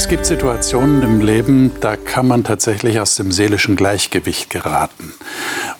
[0.00, 5.12] Es gibt Situationen im Leben, da kann man tatsächlich aus dem seelischen Gleichgewicht geraten.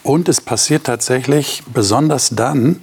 [0.02, 2.80] Und es passiert tatsächlich besonders dann,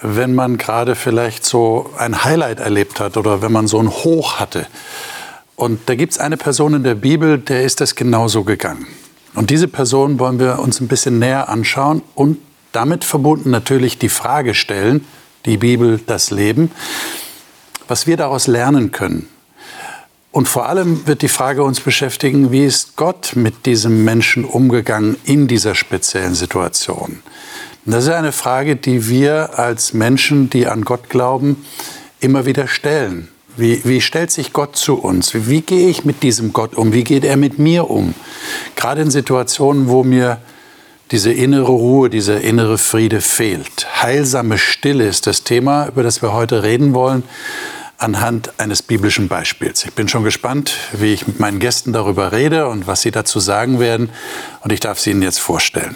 [0.00, 4.40] wenn man gerade vielleicht so ein Highlight erlebt hat oder wenn man so ein Hoch
[4.40, 4.66] hatte.
[5.54, 8.88] Und da gibt es eine Person in der Bibel, der ist das genauso gegangen.
[9.36, 12.38] Und diese Person wollen wir uns ein bisschen näher anschauen und
[12.72, 15.06] damit verbunden natürlich die Frage stellen,
[15.46, 16.72] die Bibel, das Leben,
[17.86, 19.28] was wir daraus lernen können.
[20.32, 25.16] Und vor allem wird die Frage uns beschäftigen, wie ist Gott mit diesem Menschen umgegangen
[25.24, 27.22] in dieser speziellen Situation?
[27.84, 31.64] Und das ist eine Frage, die wir als Menschen, die an Gott glauben,
[32.20, 33.28] immer wieder stellen.
[33.58, 35.34] Wie, wie stellt sich Gott zu uns?
[35.34, 36.94] Wie, wie gehe ich mit diesem Gott um?
[36.94, 38.14] Wie geht er mit mir um?
[38.74, 40.38] Gerade in Situationen, wo mir
[41.10, 43.86] diese innere Ruhe, dieser innere Friede fehlt.
[44.00, 47.22] Heilsame Stille ist das Thema, über das wir heute reden wollen,
[48.02, 49.84] anhand eines biblischen Beispiels.
[49.84, 53.40] Ich bin schon gespannt, wie ich mit meinen Gästen darüber rede und was sie dazu
[53.40, 54.10] sagen werden.
[54.62, 55.94] Und ich darf sie Ihnen jetzt vorstellen.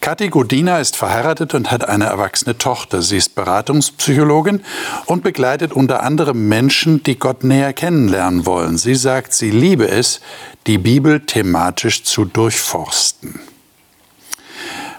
[0.00, 3.00] Kathi Godina ist verheiratet und hat eine erwachsene Tochter.
[3.00, 4.62] Sie ist Beratungspsychologin
[5.06, 8.76] und begleitet unter anderem Menschen, die Gott näher kennenlernen wollen.
[8.76, 10.20] Sie sagt, sie liebe es,
[10.66, 13.40] die Bibel thematisch zu durchforsten.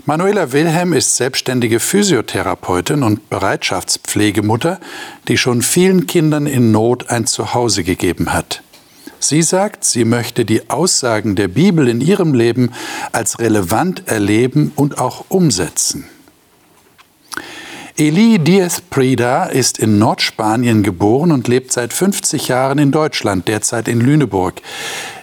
[0.07, 4.79] Manuela Wilhelm ist selbstständige Physiotherapeutin und Bereitschaftspflegemutter,
[5.27, 8.61] die schon vielen Kindern in Not ein Zuhause gegeben hat.
[9.19, 12.71] Sie sagt, sie möchte die Aussagen der Bibel in ihrem Leben
[13.13, 16.05] als relevant erleben und auch umsetzen.
[17.97, 23.87] Eli Diaz Prida ist in Nordspanien geboren und lebt seit 50 Jahren in Deutschland, derzeit
[23.87, 24.61] in Lüneburg.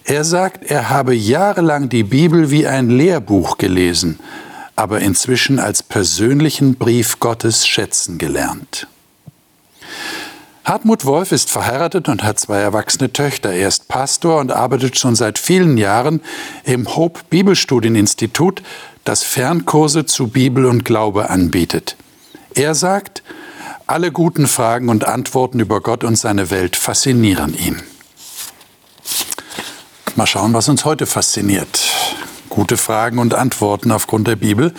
[0.02, 4.18] Er sagt, er habe jahrelang die Bibel wie ein Lehrbuch gelesen,
[4.76, 8.86] aber inzwischen als persönlichen Brief Gottes schätzen gelernt.
[10.64, 13.50] Hartmut Wolf ist verheiratet und hat zwei erwachsene Töchter.
[13.50, 16.20] Er ist Pastor und arbeitet schon seit vielen Jahren
[16.64, 18.62] im Hope Bibelstudieninstitut,
[19.04, 21.96] das Fernkurse zu Bibel und Glaube anbietet.
[22.54, 23.24] Er sagt,
[23.88, 27.82] alle guten Fragen und Antworten über Gott und seine Welt faszinieren ihn.
[30.14, 31.80] Mal schauen, was uns heute fasziniert.
[32.52, 34.74] Gute Fragen und Antworten aufgrund der Bibel.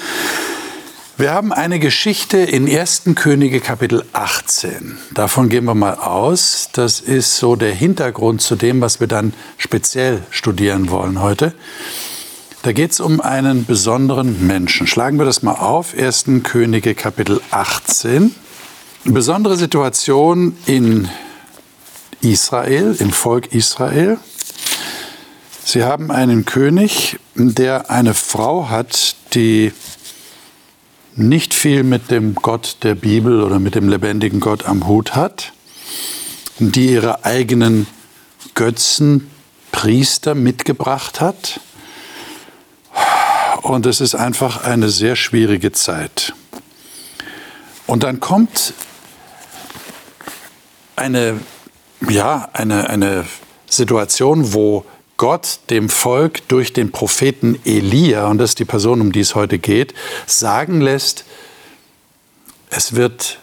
[1.17, 3.01] Wir haben eine Geschichte in 1.
[3.15, 4.99] Könige Kapitel 18.
[5.15, 6.69] Davon gehen wir mal aus.
[6.73, 11.55] Das ist so der Hintergrund zu dem, was wir dann speziell studieren wollen heute.
[12.61, 14.85] Da geht es um einen besonderen Menschen.
[14.85, 15.95] Schlagen wir das mal auf.
[15.97, 16.25] 1.
[16.43, 18.35] Könige Kapitel 18.
[19.03, 21.09] Eine besondere Situation in
[22.21, 24.19] Israel, im Volk Israel.
[25.65, 29.71] Sie haben einen König, der eine Frau hat, die
[31.15, 35.53] nicht viel mit dem Gott der Bibel oder mit dem lebendigen Gott am Hut hat,
[36.59, 37.87] die ihre eigenen
[38.55, 39.29] Götzen,
[39.71, 41.61] Priester mitgebracht hat.
[43.61, 46.33] Und es ist einfach eine sehr schwierige Zeit.
[47.87, 48.73] Und dann kommt
[50.97, 51.39] eine,
[52.09, 53.25] ja, eine, eine
[53.65, 54.85] Situation, wo
[55.17, 59.35] Gott dem Volk durch den Propheten Elia, und das ist die Person, um die es
[59.35, 59.93] heute geht,
[60.25, 61.25] sagen lässt,
[62.69, 63.39] es wird,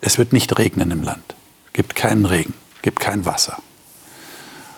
[0.00, 1.34] es wird nicht regnen im Land.
[1.68, 3.58] Es gibt keinen Regen, es gibt kein Wasser.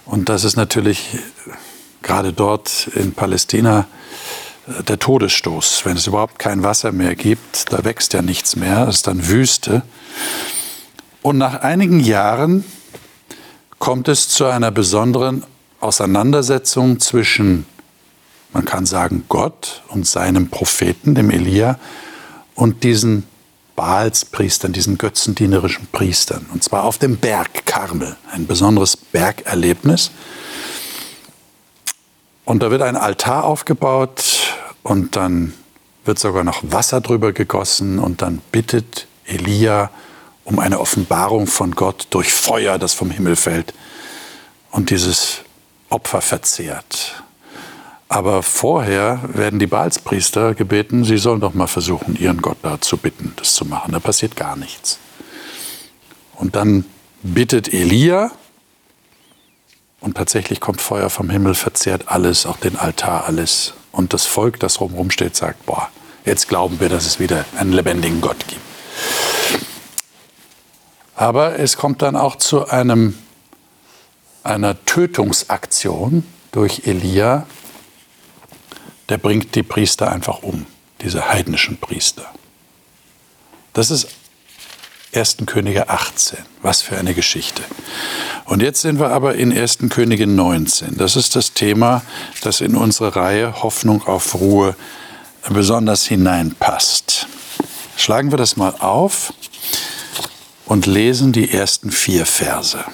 [0.04, 1.19] Und das ist natürlich
[2.03, 3.87] gerade dort in Palästina
[4.69, 5.84] äh, der Todesstoß.
[5.84, 9.27] Wenn es überhaupt kein Wasser mehr gibt, da wächst ja nichts mehr, es ist dann
[9.27, 9.83] Wüste.
[11.22, 12.65] Und nach einigen Jahren
[13.81, 15.43] kommt es zu einer besonderen
[15.86, 17.64] Auseinandersetzung zwischen,
[18.52, 21.78] man kann sagen, Gott und seinem Propheten, dem Elia,
[22.54, 23.24] und diesen
[23.76, 26.47] Baalspriestern, diesen götzendienerischen Priestern.
[26.52, 30.10] Und zwar auf dem Berg Karmel, ein besonderes Bergerlebnis.
[32.44, 35.53] Und da wird ein Altar aufgebaut und dann
[36.04, 39.91] wird sogar noch Wasser drüber gegossen und dann bittet Elia
[40.44, 43.74] um eine Offenbarung von Gott durch Feuer, das vom Himmel fällt.
[44.71, 45.41] Und dieses
[45.88, 47.22] Opfer verzehrt.
[48.09, 52.97] Aber vorher werden die Baalspriester gebeten, sie sollen doch mal versuchen, ihren Gott da zu
[52.97, 53.92] bitten, das zu machen.
[53.92, 54.98] Da passiert gar nichts.
[56.34, 56.84] Und dann
[57.22, 58.30] bittet Elia
[60.00, 63.74] und tatsächlich kommt Feuer vom Himmel, verzehrt alles, auch den Altar, alles.
[63.91, 65.89] Und das Volk, das rumrum steht, sagt, boah,
[66.24, 68.60] jetzt glauben wir, dass es wieder einen lebendigen Gott gibt.
[71.16, 73.18] Aber es kommt dann auch zu einem
[74.47, 77.47] einer Tötungsaktion durch Elia,
[79.09, 80.66] der bringt die Priester einfach um,
[81.03, 82.31] diese heidnischen Priester.
[83.72, 84.09] Das ist
[85.15, 85.39] 1.
[85.47, 86.39] Könige 18.
[86.63, 87.63] Was für eine Geschichte.
[88.45, 89.78] Und jetzt sind wir aber in 1.
[89.91, 90.97] Könige 19.
[90.97, 92.03] Das ist das Thema,
[92.42, 94.77] das in unsere Reihe Hoffnung auf Ruhe
[95.51, 97.27] besonders hineinpasst.
[97.97, 99.33] Schlagen wir das mal auf
[100.66, 102.84] und lesen die ersten vier Verse.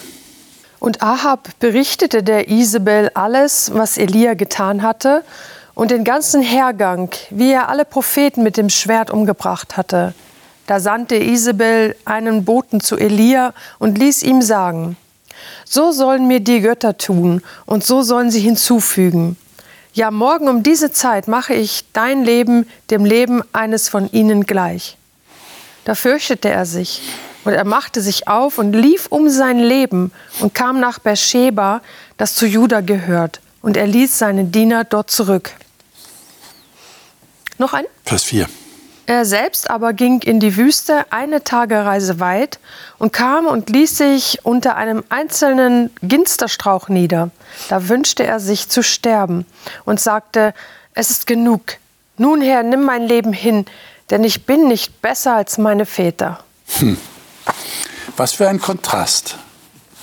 [0.82, 5.22] Und Ahab berichtete der Isabel alles, was Elia getan hatte
[5.74, 10.12] und den ganzen Hergang, wie er alle Propheten mit dem Schwert umgebracht hatte.
[10.66, 14.96] Da sandte Isabel einen Boten zu Elia und ließ ihm sagen,
[15.64, 19.36] so sollen mir die Götter tun und so sollen sie hinzufügen.
[19.92, 24.96] Ja, morgen um diese Zeit mache ich dein Leben dem Leben eines von ihnen gleich.
[25.84, 27.02] Da fürchtete er sich
[27.44, 31.80] und er machte sich auf und lief um sein Leben und kam nach Beersheba,
[32.16, 35.52] das zu Juda gehört, und er ließ seine Diener dort zurück.
[37.58, 37.84] Noch ein?
[38.04, 38.48] Vers 4.
[39.06, 42.60] Er selbst aber ging in die Wüste eine Tagereise weit
[42.98, 47.30] und kam und ließ sich unter einem einzelnen Ginsterstrauch nieder.
[47.68, 49.44] Da wünschte er sich zu sterben
[49.84, 50.54] und sagte,
[50.94, 51.62] es ist genug.
[52.16, 53.66] Nun Herr, nimm mein Leben hin,
[54.10, 56.44] denn ich bin nicht besser als meine Väter.
[56.78, 56.96] Hm.
[58.16, 59.38] Was für ein Kontrast.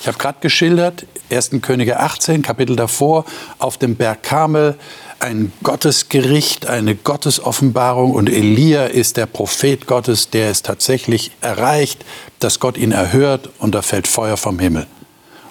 [0.00, 1.50] Ich habe gerade geschildert, 1.
[1.62, 3.24] Könige 18, Kapitel davor,
[3.58, 4.76] auf dem Berg Karmel,
[5.20, 12.04] ein Gottesgericht, eine Gottesoffenbarung und Elia ist der Prophet Gottes, der es tatsächlich erreicht,
[12.40, 14.86] dass Gott ihn erhört und da fällt Feuer vom Himmel.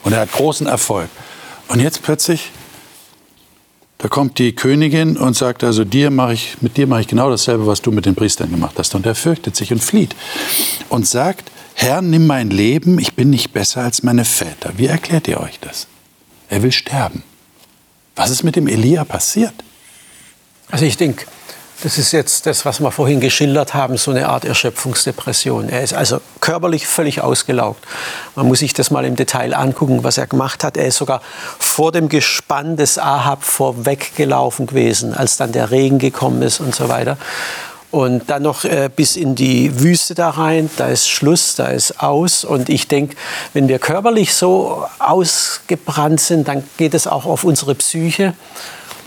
[0.03, 1.09] Und er hat großen Erfolg.
[1.67, 2.51] Und jetzt plötzlich,
[4.00, 7.29] da kommt die Königin und sagt, also dir mache ich, mit dir mache ich genau
[7.29, 8.95] dasselbe, was du mit den Priestern gemacht hast.
[8.95, 10.15] Und er fürchtet sich und flieht
[10.89, 11.51] und sagt,
[11.81, 14.74] Herr, nimm mein Leben, ich bin nicht besser als meine Väter.
[14.76, 15.88] Wie erklärt ihr euch das?
[16.50, 17.24] Er will sterben.
[18.18, 19.54] Was ist mit dem Elia passiert?
[20.70, 21.26] Also ich denke,
[21.81, 25.70] das ist jetzt das, was wir vorhin geschildert haben, so eine Art Erschöpfungsdepression.
[25.70, 27.81] Er ist also körperlich völlig ausgelaugt.
[28.36, 30.76] Man muss sich das mal im Detail angucken, was er gemacht hat.
[30.76, 31.22] Er ist sogar
[31.60, 36.90] vor dem Gespann des Ahab vorweggelaufen gewesen, als dann der Regen gekommen ist und so
[36.90, 37.18] weiter.
[37.91, 42.03] Und dann noch äh, bis in die Wüste da rein, da ist Schluss, da ist
[42.03, 42.44] aus.
[42.44, 43.15] Und ich denke,
[43.53, 48.36] wenn wir körperlich so ausgebrannt sind, dann geht es auch auf unsere Psyche.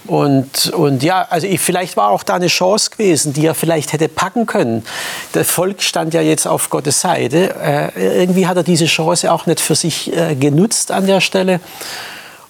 [0.06, 3.92] Und, und ja, also ich, vielleicht war auch da eine Chance gewesen, die er vielleicht
[3.92, 4.84] hätte packen können.
[5.32, 7.54] Das Volk stand ja jetzt auf Gottes Seite.
[7.62, 11.60] Äh, irgendwie hat er diese Chance auch nicht für sich äh, genutzt an der Stelle.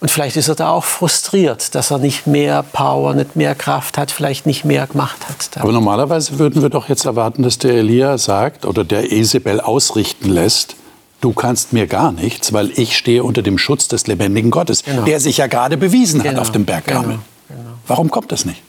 [0.02, 3.96] Und vielleicht ist er da auch frustriert, dass er nicht mehr Power, nicht mehr Kraft
[3.96, 5.62] hat, vielleicht nicht mehr gemacht hat.
[5.62, 10.28] Aber normalerweise würden wir doch jetzt erwarten, dass der Elia sagt oder der Isabel ausrichten
[10.28, 10.74] lässt,
[11.20, 15.02] du kannst mir gar nichts, weil ich stehe unter dem Schutz des lebendigen Gottes, genau.
[15.02, 16.32] der sich ja gerade bewiesen genau.
[16.32, 17.02] hat auf dem Berg Genau.
[17.02, 17.20] Genau.
[17.86, 18.60] Warum kommt das nicht?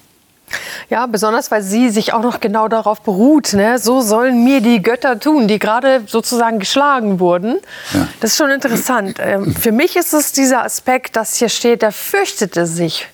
[0.89, 3.53] Ja, besonders weil sie sich auch noch genau darauf beruht.
[3.53, 3.79] Ne?
[3.79, 7.59] So sollen mir die Götter tun, die gerade sozusagen geschlagen wurden.
[7.93, 8.07] Ja.
[8.19, 9.17] Das ist schon interessant.
[9.19, 13.07] Ähm, für mich ist es dieser Aspekt, dass hier steht, er fürchtete sich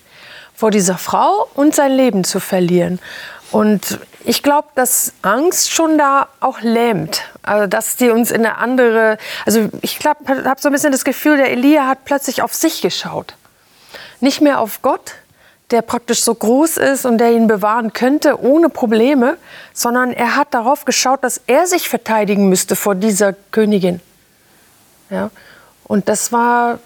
[0.54, 2.98] vor dieser Frau und sein Leben zu verlieren.
[3.50, 7.22] Und ich glaube, dass Angst schon da auch lähmt.
[7.42, 9.18] Also, dass die uns in eine andere.
[9.46, 13.34] Also, ich habe so ein bisschen das Gefühl, der Elia hat plötzlich auf sich geschaut.
[14.20, 15.14] Nicht mehr auf Gott,
[15.70, 19.36] der praktisch so groß ist und der ihn bewahren könnte ohne Probleme,
[19.72, 24.00] sondern er hat darauf geschaut, dass er sich verteidigen müsste vor dieser Königin.
[25.10, 25.30] Ja?
[25.84, 26.78] Und das war,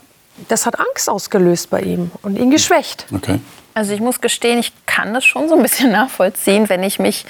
[0.48, 3.06] das hat Angst ausgelöst bei ihm und ihn geschwächt.
[3.14, 3.40] Okay.
[3.74, 7.26] Also ich muss gestehen, ich kann das schon so ein bisschen nachvollziehen, wenn ich mich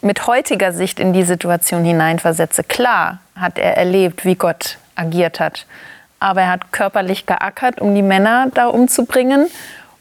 [0.00, 2.64] mit heutiger Sicht in die Situation hineinversetze.
[2.64, 5.66] Klar hat er erlebt, wie Gott agiert hat,
[6.20, 9.48] aber er hat körperlich geackert, um die Männer da umzubringen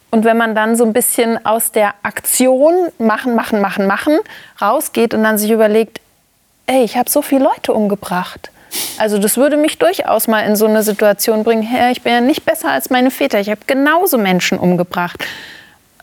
[0.09, 4.17] und wenn man dann so ein bisschen aus der Aktion machen, machen, machen, machen
[4.61, 5.99] rausgeht und dann sich überlegt,
[6.65, 8.51] ey, ich habe so viele Leute umgebracht.
[8.97, 12.21] Also das würde mich durchaus mal in so eine Situation bringen, Herr, ich bin ja
[12.21, 15.23] nicht besser als meine Väter, ich habe genauso Menschen umgebracht.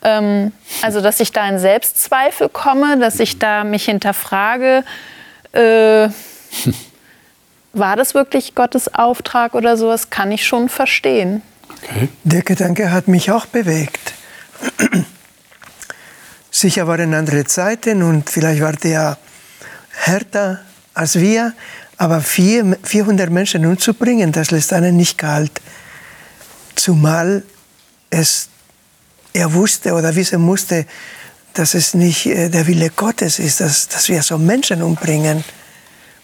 [0.03, 4.85] Ähm, also dass ich da in Selbstzweifel komme, dass ich da mich hinterfrage,
[5.53, 6.09] äh,
[7.73, 11.43] war das wirklich Gottes Auftrag oder sowas, kann ich schon verstehen.
[12.25, 14.15] Der Gedanke hat mich auch bewegt.
[16.51, 19.19] Sicher waren andere Zeiten und vielleicht war der
[19.91, 20.61] härter
[20.95, 21.53] als wir,
[21.97, 25.61] aber 400 Menschen umzubringen, das lässt einen nicht kalt.
[26.77, 27.43] Zumal
[28.11, 28.49] es,
[29.33, 30.87] er wusste oder wissen musste,
[31.55, 35.45] dass es nicht äh, der Wille Gottes ist, dass, dass wir so Menschen umbringen,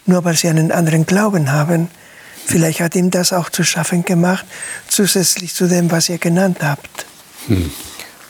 [0.07, 1.89] nur weil sie einen anderen Glauben haben.
[2.47, 4.45] Vielleicht hat ihm das auch zu schaffen gemacht,
[4.89, 7.07] zusätzlich zu dem, was ihr genannt habt.
[7.47, 7.71] Hm.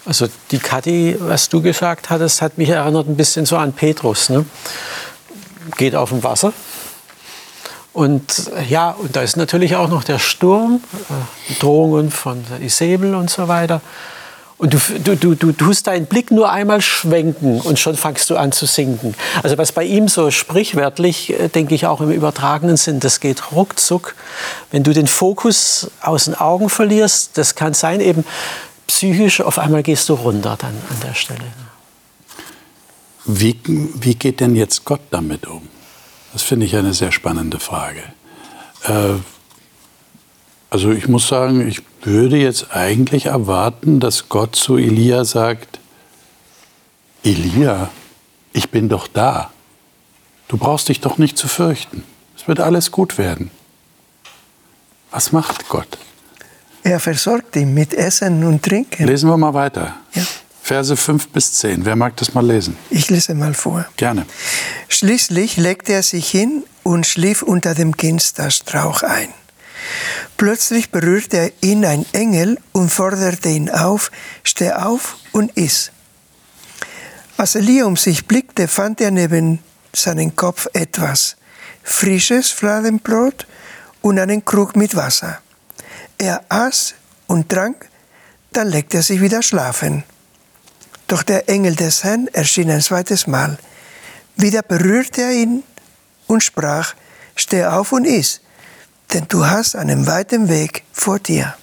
[0.05, 4.29] Also die Kathi, was du gesagt hattest, hat mich erinnert ein bisschen so an Petrus.
[4.31, 4.45] Ne?
[5.77, 6.53] Geht auf dem Wasser
[7.93, 13.31] Und ja, und da ist natürlich auch noch der Sturm, äh, Drohungen von Isabel und
[13.31, 13.81] so weiter.
[14.61, 18.53] Und du, du, du, tust deinen Blick nur einmal schwenken und schon fangst du an
[18.53, 19.15] zu sinken.
[19.43, 23.53] Also was bei ihm so sprichwörtlich, äh, denke ich auch im übertragenen Sinn, das geht
[23.53, 24.15] ruckzuck.
[24.71, 28.23] Wenn du den Fokus aus den Augen verlierst, das kann sein eben
[28.87, 31.41] psychisch, auf einmal gehst du runter dann an der Stelle.
[33.25, 35.67] Wie, wie geht denn jetzt Gott damit um?
[36.35, 38.03] Das finde ich eine sehr spannende Frage.
[38.83, 39.15] Äh,
[40.69, 45.79] also ich muss sagen, ich würde jetzt eigentlich erwarten, dass Gott zu Elia sagt,
[47.23, 47.91] Elia,
[48.53, 49.51] ich bin doch da.
[50.49, 52.03] Du brauchst dich doch nicht zu fürchten.
[52.37, 53.51] Es wird alles gut werden.
[55.11, 55.99] Was macht Gott?
[56.83, 59.07] Er versorgt ihn mit Essen und Trinken.
[59.07, 59.97] Lesen wir mal weiter.
[60.15, 60.23] Ja.
[60.63, 61.85] Verse 5 bis 10.
[61.85, 62.77] Wer mag das mal lesen?
[62.91, 63.85] Ich lese mal vor.
[63.97, 64.25] Gerne.
[64.89, 69.29] Schließlich legte er sich hin und schlief unter dem Ginsterstrauch ein.
[70.37, 74.11] Plötzlich berührte ihn ein Engel und forderte ihn auf,
[74.43, 75.93] steh auf und iss.
[77.37, 79.61] Als Elia um sich blickte, fand er neben
[79.95, 81.37] seinem Kopf etwas,
[81.83, 83.47] frisches Fladenbrot
[84.03, 85.41] und einen Krug mit Wasser.
[86.19, 86.95] Er aß
[87.27, 87.89] und trank,
[88.53, 90.05] dann legte er sich wieder schlafen.
[91.07, 93.59] Doch der Engel des Herrn erschien ein zweites Mal.
[94.37, 95.63] Wieder berührte er ihn
[96.27, 96.95] und sprach,
[97.35, 98.41] steh auf und iss
[99.13, 101.55] denn du hast einen weiten Weg vor dir.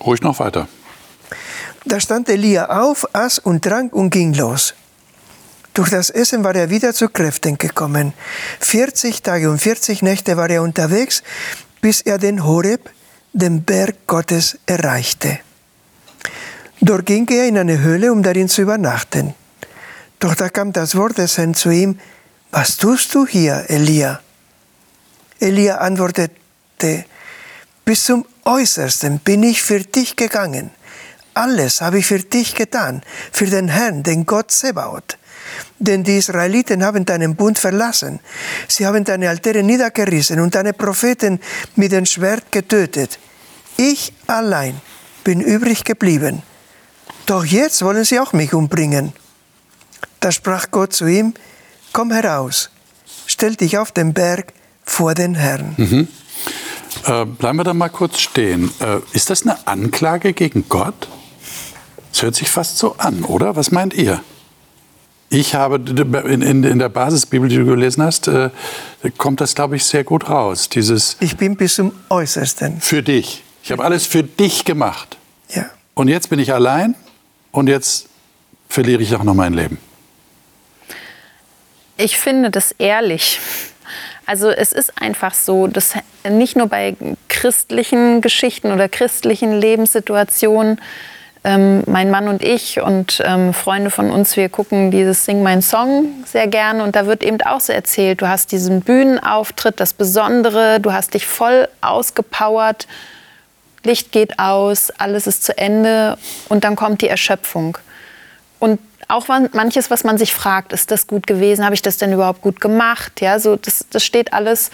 [0.00, 0.68] Ruhig noch weiter.
[1.84, 4.74] Da stand Elia auf, aß und trank und ging los.
[5.74, 8.12] Durch das Essen war er wieder zu Kräften gekommen.
[8.60, 11.22] 40 Tage und 40 Nächte war er unterwegs,
[11.80, 12.90] bis er den Horeb,
[13.32, 15.38] den Berg Gottes, erreichte.
[16.80, 19.34] Dort ging er in eine Höhle, um darin zu übernachten.
[20.18, 21.98] Doch da kam das Wort des Herrn zu ihm,
[22.50, 24.20] was tust du hier, Elia?
[25.42, 27.04] Elia antwortete,
[27.84, 30.70] bis zum Äußersten bin ich für dich gegangen.
[31.34, 35.18] Alles habe ich für dich getan, für den Herrn, den Gott Sebaot.
[35.80, 38.20] Denn die Israeliten haben deinen Bund verlassen.
[38.68, 41.40] Sie haben deine Altäre niedergerissen und deine Propheten
[41.74, 43.18] mit dem Schwert getötet.
[43.76, 44.80] Ich allein
[45.24, 46.42] bin übrig geblieben.
[47.26, 49.12] Doch jetzt wollen sie auch mich umbringen.
[50.20, 51.34] Da sprach Gott zu ihm,
[51.92, 52.70] komm heraus,
[53.26, 54.52] stell dich auf den Berg,
[54.84, 55.74] vor den Herrn.
[55.76, 56.08] Mhm.
[57.04, 58.70] Äh, bleiben wir da mal kurz stehen.
[58.80, 61.08] Äh, ist das eine Anklage gegen Gott?
[62.12, 63.56] Es hört sich fast so an, oder?
[63.56, 64.22] Was meint ihr?
[65.30, 68.50] Ich habe in, in, in der Basisbibel, die du gelesen hast, äh,
[69.16, 70.68] kommt das, glaube ich, sehr gut raus.
[70.68, 72.80] Dieses ich bin bis zum Äußersten.
[72.82, 73.42] Für dich.
[73.62, 75.16] Ich habe alles für dich gemacht.
[75.48, 75.70] Ja.
[75.94, 76.94] Und jetzt bin ich allein
[77.50, 78.08] und jetzt
[78.68, 79.78] verliere ich auch noch mein Leben.
[81.96, 83.40] Ich finde das ehrlich.
[84.26, 85.94] Also es ist einfach so, dass
[86.28, 86.96] nicht nur bei
[87.28, 90.80] christlichen Geschichten oder christlichen Lebenssituationen,
[91.44, 95.60] ähm, mein Mann und ich und ähm, Freunde von uns, wir gucken dieses Sing Mein
[95.60, 99.92] Song sehr gerne und da wird eben auch so erzählt, du hast diesen Bühnenauftritt, das
[99.92, 102.86] Besondere, du hast dich voll ausgepowert,
[103.82, 106.16] Licht geht aus, alles ist zu Ende
[106.48, 107.76] und dann kommt die Erschöpfung.
[108.62, 108.78] Und
[109.08, 111.64] auch manches, was man sich fragt, ist das gut gewesen?
[111.64, 113.20] Habe ich das denn überhaupt gut gemacht?
[113.20, 114.70] Ja, so das, das steht alles.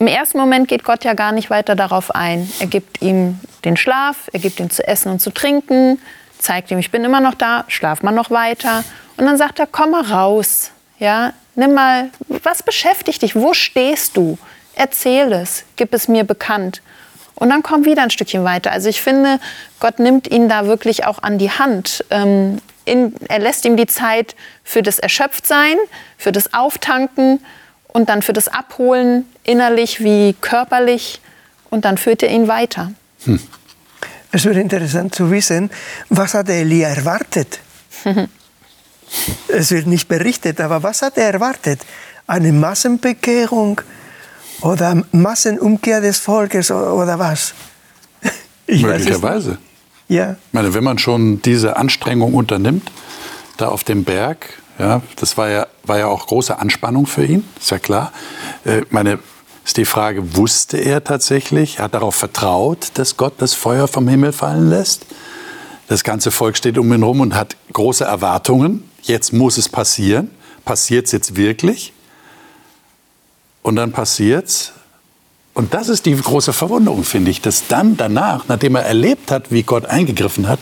[0.00, 2.52] Im ersten Moment geht Gott ja gar nicht weiter darauf ein.
[2.58, 6.00] Er gibt ihm den Schlaf, er gibt ihm zu essen und zu trinken,
[6.36, 8.82] zeigt ihm, ich bin immer noch da, schlaf mal noch weiter.
[9.16, 10.72] Und dann sagt er, komm mal raus.
[10.98, 12.10] Ja, nimm mal,
[12.42, 13.36] was beschäftigt dich?
[13.36, 14.36] Wo stehst du?
[14.74, 16.82] Erzähl es, gib es mir bekannt.
[17.36, 18.72] Und dann komm wieder ein Stückchen weiter.
[18.72, 19.38] Also ich finde,
[19.78, 23.86] Gott nimmt ihn da wirklich auch an die Hand ähm, in, er lässt ihm die
[23.86, 24.34] Zeit
[24.64, 25.76] für das Erschöpftsein,
[26.18, 27.40] für das Auftanken
[27.88, 31.20] und dann für das Abholen, innerlich wie körperlich.
[31.70, 32.92] Und dann führt er ihn weiter.
[33.24, 33.40] Hm.
[34.30, 35.70] Es wäre interessant zu wissen,
[36.08, 37.60] was hat Elia erwartet?
[39.48, 41.80] es wird nicht berichtet, aber was hat er erwartet?
[42.26, 43.80] Eine Massenbekehrung
[44.62, 47.54] oder Massenumkehr des Volkes oder was?
[48.66, 49.58] Ich Möglicherweise.
[50.12, 50.32] Ja.
[50.32, 52.92] Ich meine, wenn man schon diese Anstrengung unternimmt,
[53.56, 57.44] da auf dem Berg, ja, das war ja, war ja auch große Anspannung für ihn,
[57.58, 58.12] ist ja klar.
[58.66, 59.20] Äh, meine,
[59.64, 64.32] ist die Frage, wusste er tatsächlich, hat darauf vertraut, dass Gott das Feuer vom Himmel
[64.32, 65.06] fallen lässt?
[65.88, 68.90] Das ganze Volk steht um ihn herum und hat große Erwartungen.
[69.00, 70.30] Jetzt muss es passieren.
[70.66, 71.94] Passiert es jetzt wirklich?
[73.62, 74.72] Und dann passiert es.
[75.54, 79.50] Und das ist die große Verwunderung, finde ich, dass dann danach, nachdem er erlebt hat,
[79.50, 80.58] wie Gott eingegriffen hat,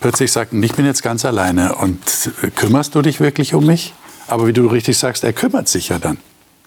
[0.00, 2.00] plötzlich sagt, ich bin jetzt ganz alleine und
[2.42, 3.94] äh, kümmerst du dich wirklich um mich?
[4.26, 6.18] Aber wie du richtig sagst, er kümmert sich ja dann.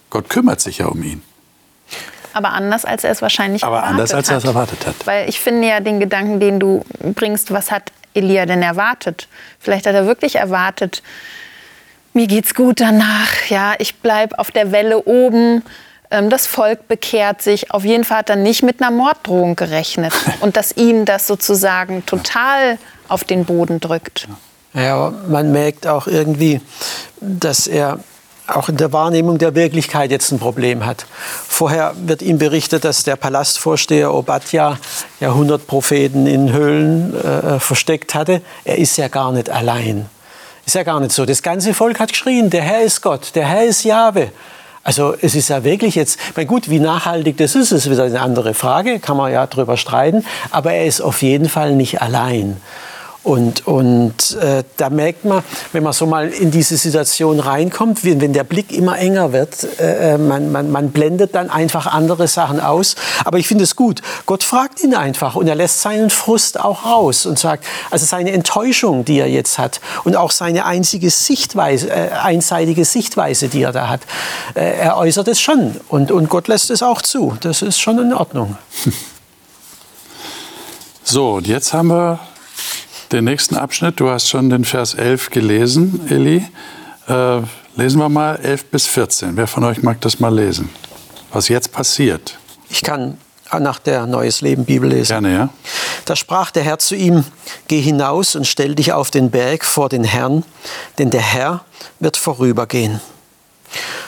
[0.10, 1.22] Gott kümmert sich ja um ihn.
[2.34, 4.50] Aber anders, als er es wahrscheinlich Aber erwartet anders, als er es hat.
[4.50, 4.96] erwartet hat.
[5.06, 9.28] Weil ich finde ja den Gedanken, den du bringst, was hat Elia denn erwartet?
[9.60, 11.04] Vielleicht hat er wirklich erwartet,
[12.14, 15.64] mir geht's gut danach, ja, ich bleib auf der Welle oben,
[16.12, 17.72] das Volk bekehrt sich.
[17.72, 22.06] Auf jeden Fall hat er nicht mit einer Morddrohung gerechnet und dass ihn das sozusagen
[22.06, 22.78] total
[23.08, 24.28] auf den Boden drückt.
[24.74, 26.62] Ja, aber man merkt auch irgendwie,
[27.20, 28.00] dass er
[28.48, 31.06] auch in der Wahrnehmung der Wirklichkeit jetzt ein Problem hat.
[31.48, 34.78] Vorher wird ihm berichtet, dass der Palastvorsteher Obadja
[35.20, 38.42] ja 100 Propheten in Höhlen äh, versteckt hatte.
[38.66, 40.10] Er ist ja gar nicht allein.
[40.66, 41.26] Ist ja gar nicht so.
[41.26, 44.32] Das ganze Volk hat geschrien, der Herr ist Gott, der Herr ist Jahwe.
[44.84, 48.20] Also es ist ja wirklich jetzt, mein gut, wie nachhaltig das ist, ist wieder eine
[48.20, 52.58] andere Frage, kann man ja drüber streiten, aber er ist auf jeden Fall nicht allein.
[53.24, 58.20] Und, und äh, da merkt man, wenn man so mal in diese Situation reinkommt, wenn,
[58.20, 62.60] wenn der Blick immer enger wird, äh, man, man, man blendet dann einfach andere Sachen
[62.60, 62.96] aus.
[63.24, 64.02] Aber ich finde es gut.
[64.26, 68.32] Gott fragt ihn einfach und er lässt seinen Frust auch raus und sagt, also seine
[68.32, 73.72] Enttäuschung, die er jetzt hat und auch seine einzige Sichtweise, äh, einseitige Sichtweise, die er
[73.72, 74.02] da hat,
[74.56, 75.80] äh, er äußert es schon.
[75.90, 77.38] Und, und Gott lässt es auch zu.
[77.42, 78.58] Das ist schon in Ordnung.
[81.04, 82.20] So, und jetzt haben wir
[83.12, 84.00] den nächsten Abschnitt.
[84.00, 86.48] Du hast schon den Vers 11 gelesen, Eli.
[87.08, 87.42] Äh,
[87.76, 89.36] lesen wir mal 11 bis 14.
[89.38, 90.70] Wer von euch mag das mal lesen?
[91.32, 92.38] Was jetzt passiert?
[92.70, 93.18] Ich kann
[93.60, 95.10] nach der Neues Leben Bibel lesen.
[95.10, 95.50] Gerne, ja.
[96.06, 97.26] Da sprach der Herr zu ihm,
[97.68, 100.44] geh hinaus und stell dich auf den Berg vor den Herrn,
[100.98, 101.66] denn der Herr
[102.00, 103.02] wird vorübergehen.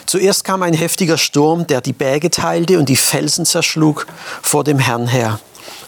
[0.06, 4.08] Zuerst kam ein heftiger Sturm, der die Berge teilte und die Felsen zerschlug
[4.42, 5.40] vor dem Herrn her.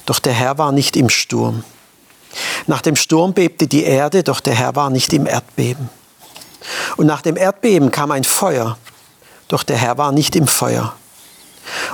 [0.06, 1.64] Doch der Herr war nicht im Sturm.
[2.68, 5.90] Nach dem Sturm bebte die Erde, doch der Herr war nicht im Erdbeben.
[6.98, 8.78] Und nach dem Erdbeben kam ein Feuer,
[9.48, 10.96] doch der Herr war nicht im Feuer.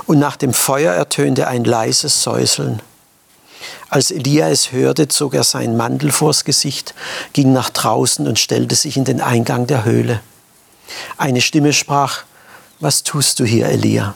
[0.06, 2.82] Und nach dem Feuer ertönte ein leises Säuseln.
[3.88, 6.94] Als Elia es hörte, zog er seinen Mantel vors Gesicht,
[7.32, 10.20] ging nach draußen und stellte sich in den Eingang der Höhle.
[11.18, 12.24] Eine Stimme sprach,
[12.80, 14.14] was tust du hier, Elia?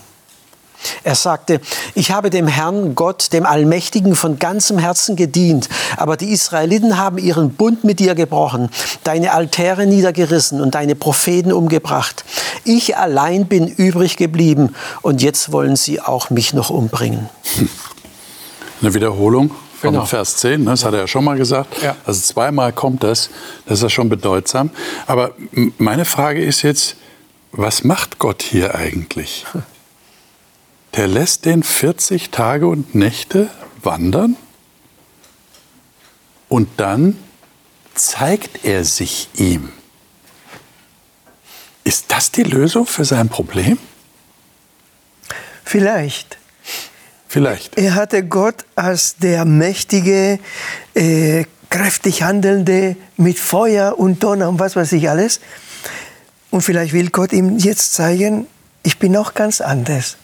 [1.05, 1.61] Er sagte,
[1.94, 7.18] ich habe dem Herrn Gott, dem Allmächtigen, von ganzem Herzen gedient, aber die Israeliten haben
[7.18, 8.70] ihren Bund mit dir gebrochen,
[9.05, 12.25] deine Altäre niedergerissen und deine Propheten umgebracht.
[12.64, 17.29] Ich allein bin übrig geblieben und jetzt wollen sie auch mich noch umbringen.
[18.83, 20.05] Eine Wiederholung von Genau.
[20.05, 20.70] Vers 10, ne?
[20.70, 21.83] das hat er ja schon mal gesagt.
[21.83, 21.96] Ja.
[22.05, 23.31] Also zweimal kommt das,
[23.66, 24.70] das ist ja schon bedeutsam.
[25.07, 25.33] Aber
[25.79, 26.96] meine Frage ist jetzt,
[27.53, 29.46] was macht Gott hier eigentlich?
[30.96, 33.50] Der lässt den 40 Tage und Nächte
[33.82, 34.35] wandern
[36.48, 37.18] und dann
[37.94, 39.70] zeigt er sich ihm.
[41.85, 43.78] Ist das die Lösung für sein Problem?
[45.64, 46.38] Vielleicht.
[47.28, 47.76] Vielleicht.
[47.76, 50.38] Er hatte Gott als der mächtige,
[50.94, 55.40] äh, kräftig handelnde mit Feuer und Donner und was weiß ich alles.
[56.50, 58.46] Und vielleicht will Gott ihm jetzt zeigen,
[58.82, 60.16] ich bin auch ganz anders.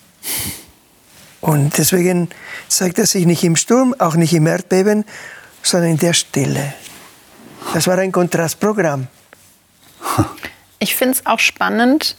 [1.43, 2.31] Und deswegen
[2.69, 5.05] zeigt er sich nicht im Sturm, auch nicht im Erdbeben,
[5.63, 6.73] sondern in der Stille.
[7.75, 9.09] Das war ein Kontrastprogramm.
[10.79, 12.17] Ich finde es auch spannend,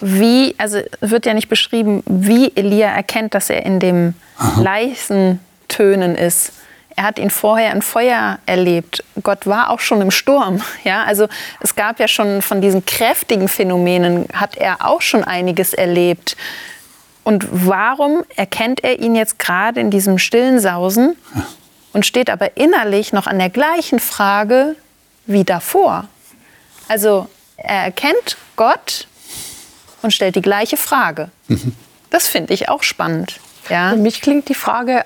[0.00, 4.14] wie, also es wird ja nicht beschrieben, wie Elia erkennt, dass er in dem
[4.58, 6.52] leisen Tönen ist.
[6.96, 9.04] Er hat ihn vorher im Feuer erlebt.
[9.22, 10.62] Gott war auch schon im Sturm.
[10.84, 11.28] Ja, also
[11.60, 16.36] es gab ja schon von diesen kräftigen Phänomenen hat er auch schon einiges erlebt.
[17.24, 21.16] Und warum erkennt er ihn jetzt gerade in diesem stillen Sausen
[21.92, 24.76] und steht aber innerlich noch an der gleichen Frage
[25.26, 26.06] wie davor?
[26.86, 29.08] Also er erkennt Gott
[30.02, 31.30] und stellt die gleiche Frage.
[32.10, 33.40] Das finde ich auch spannend.
[33.70, 33.90] Ja?
[33.90, 35.04] Für mich klingt die Frage,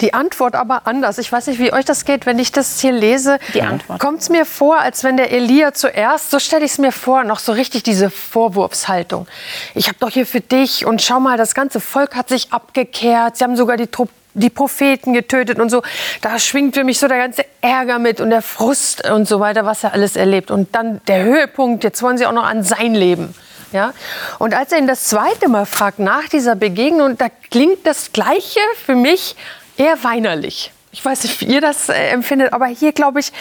[0.00, 1.18] die Antwort aber anders.
[1.18, 3.38] Ich weiß nicht, wie euch das geht, wenn ich das hier lese.
[3.54, 4.00] Die Antwort.
[4.00, 7.24] Kommt es mir vor, als wenn der Elia zuerst, so stelle ich es mir vor,
[7.24, 9.26] noch so richtig diese Vorwurfshaltung.
[9.74, 13.36] Ich habe doch hier für dich und schau mal, das ganze Volk hat sich abgekehrt.
[13.36, 15.82] Sie haben sogar die Truppe die Propheten getötet und so.
[16.20, 19.64] Da schwingt für mich so der ganze Ärger mit und der Frust und so weiter,
[19.64, 20.50] was er alles erlebt.
[20.50, 23.34] Und dann der Höhepunkt, jetzt wollen sie auch noch an sein Leben.
[23.74, 23.92] Ja?
[24.38, 28.60] Und als er ihn das zweite Mal fragt, nach dieser Begegnung, da klingt das Gleiche
[28.86, 29.34] für mich
[29.76, 30.70] eher weinerlich.
[30.92, 33.32] Ich weiß nicht, wie ihr das äh, empfindet, aber hier glaube ich,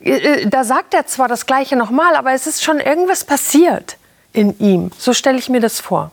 [0.00, 3.96] äh, äh, da sagt er zwar das Gleiche nochmal, aber es ist schon irgendwas passiert
[4.32, 4.90] in ihm.
[4.98, 6.10] So stelle ich mir das vor.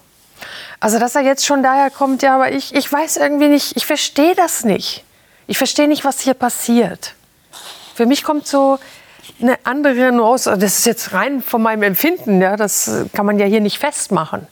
[0.80, 3.88] Also, dass er jetzt schon daher kommt, ja, aber ich, ich weiß irgendwie nicht, ich
[3.88, 5.04] verstehe das nicht.
[5.48, 7.16] Ich verstehe nicht, was hier passiert.
[7.96, 8.78] Für mich kommt so
[9.42, 13.40] eine andere Nuance, das ist jetzt rein von meinem Empfinden, ja, das äh, kann man
[13.40, 14.48] ja hier nicht festmachen.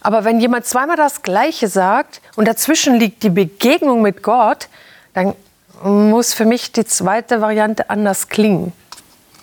[0.00, 4.68] Aber wenn jemand zweimal das Gleiche sagt und dazwischen liegt die Begegnung mit Gott,
[5.12, 5.34] dann
[5.82, 8.72] muss für mich die zweite Variante anders klingen.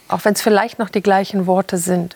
[0.08, 2.16] Auch wenn es vielleicht noch die gleichen Worte sind.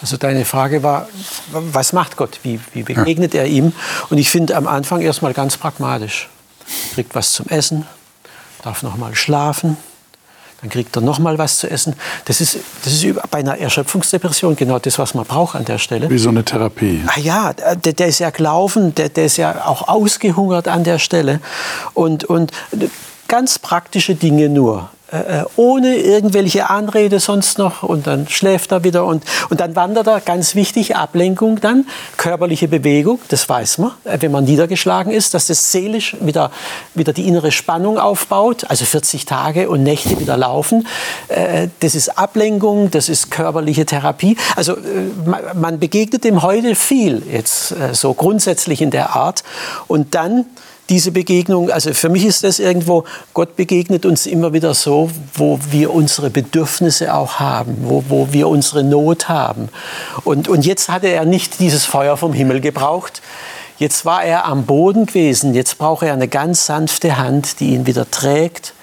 [0.00, 1.08] Also deine Frage war,
[1.50, 2.40] was macht Gott?
[2.42, 3.72] Wie, wie begegnet er ihm?
[4.10, 6.28] Und ich finde am Anfang erstmal ganz pragmatisch.
[6.94, 7.86] Kriegt was zum Essen,
[8.62, 9.76] darf noch mal schlafen,
[10.64, 11.94] dann kriegt er noch mal was zu essen.
[12.24, 16.08] Das ist, das ist bei einer Erschöpfungsdepression genau das, was man braucht an der Stelle.
[16.08, 17.02] Wie so eine Therapie.
[17.06, 20.98] Ah ja, der, der ist ja gelaufen, der, der ist ja auch ausgehungert an der
[20.98, 21.40] Stelle.
[21.92, 22.50] Und, und
[23.28, 24.88] ganz praktische Dinge nur.
[25.12, 29.76] Äh, äh, ohne irgendwelche Anrede sonst noch und dann schläft er wieder und, und dann
[29.76, 31.86] wandert er, ganz wichtig, Ablenkung dann,
[32.16, 36.50] körperliche Bewegung, das weiß man, äh, wenn man niedergeschlagen ist, dass das seelisch wieder,
[36.94, 40.86] wieder die innere Spannung aufbaut, also 40 Tage und Nächte wieder laufen.
[41.80, 44.36] Das ist Ablenkung, das ist körperliche Therapie.
[44.56, 44.76] Also
[45.54, 49.42] man begegnet dem heute viel jetzt so grundsätzlich in der Art
[49.86, 50.46] und dann
[50.88, 55.58] diese Begegnung, also für mich ist das irgendwo, Gott begegnet uns immer wieder so, wo
[55.70, 59.68] wir unsere Bedürfnisse auch haben, wo, wo wir unsere Not haben.
[60.24, 63.22] Und, und jetzt hatte er nicht dieses Feuer vom Himmel gebraucht.
[63.78, 65.54] Jetzt war er am Boden gewesen.
[65.54, 68.74] Jetzt braucht er eine ganz sanfte Hand, die ihn wieder trägt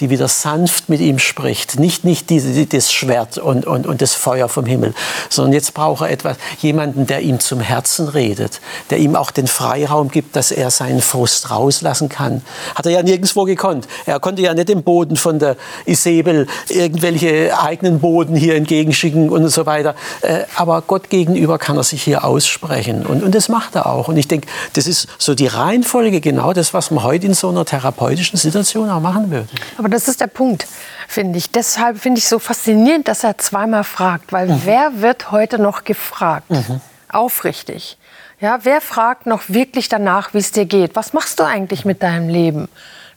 [0.00, 1.78] die wieder sanft mit ihm spricht.
[1.78, 4.94] Nicht, nicht die, das Schwert und, und, und das Feuer vom Himmel,
[5.28, 9.46] sondern jetzt braucht er etwas, jemanden, der ihm zum Herzen redet, der ihm auch den
[9.46, 12.42] Freiraum gibt, dass er seinen Frust rauslassen kann.
[12.74, 13.86] Hat er ja nirgendwo gekonnt.
[14.06, 19.48] Er konnte ja nicht dem Boden von der Isabel irgendwelche eigenen Boden hier entgegenschicken und
[19.50, 19.94] so weiter.
[20.22, 23.04] Äh, aber Gott gegenüber kann er sich hier aussprechen.
[23.06, 24.08] Und, und das macht er auch.
[24.08, 27.50] Und ich denke, das ist so die Reihenfolge, genau das, was man heute in so
[27.50, 29.48] einer therapeutischen Situation auch machen würde.
[29.82, 30.68] Aber das ist der Punkt,
[31.08, 31.50] finde ich.
[31.50, 34.60] Deshalb finde ich so faszinierend, dass er zweimal fragt, weil mhm.
[34.62, 36.48] wer wird heute noch gefragt?
[36.50, 36.80] Mhm.
[37.08, 37.98] Aufrichtig.
[38.38, 40.94] Ja, wer fragt noch wirklich danach, wie es dir geht?
[40.94, 42.68] Was machst du eigentlich mit deinem Leben?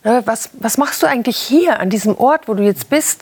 [0.03, 3.21] Ne, was, was machst du eigentlich hier an diesem Ort, wo du jetzt bist?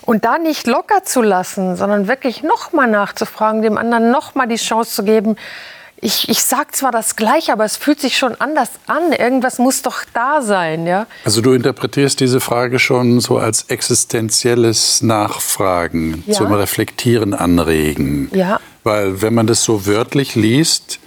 [0.00, 4.92] Und da nicht locker zu lassen, sondern wirklich nochmal nachzufragen, dem anderen nochmal die Chance
[4.94, 5.36] zu geben,
[6.00, 9.12] ich, ich sage zwar das Gleiche, aber es fühlt sich schon anders an.
[9.12, 11.06] Irgendwas muss doch da sein, ja?
[11.24, 16.34] Also du interpretierst diese Frage schon so als existenzielles Nachfragen, ja.
[16.34, 18.30] zum Reflektieren anregen.
[18.32, 18.60] Ja.
[18.84, 21.00] Weil wenn man das so wörtlich liest,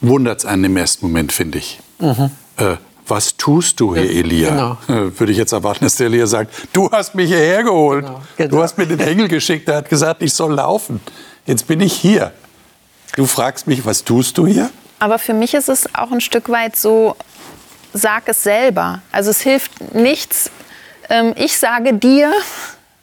[0.00, 1.80] wundert es einen im ersten Moment, finde ich.
[1.98, 2.30] Mhm.
[2.58, 4.78] Äh, was tust du hier, Elia?
[4.86, 5.06] Genau.
[5.06, 8.04] Äh, würde ich jetzt erwarten, dass der Elia sagt, du hast mich hierher geholt.
[8.04, 8.22] Genau.
[8.36, 8.50] Genau.
[8.50, 11.00] Du hast mir den Engel geschickt, der hat gesagt, ich soll laufen.
[11.46, 12.32] Jetzt bin ich hier.
[13.16, 14.70] Du fragst mich, was tust du hier?
[14.98, 17.16] Aber für mich ist es auch ein Stück weit so,
[17.92, 19.02] sag es selber.
[19.12, 20.50] Also es hilft nichts,
[21.08, 22.32] ähm, ich sage dir,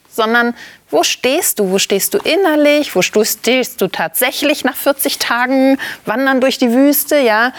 [0.09, 0.53] sondern
[0.89, 1.71] wo stehst du?
[1.71, 2.95] Wo stehst du innerlich?
[2.95, 7.17] Wo stehst du tatsächlich nach 40 Tagen Wandern durch die Wüste?
[7.17, 7.53] Ja,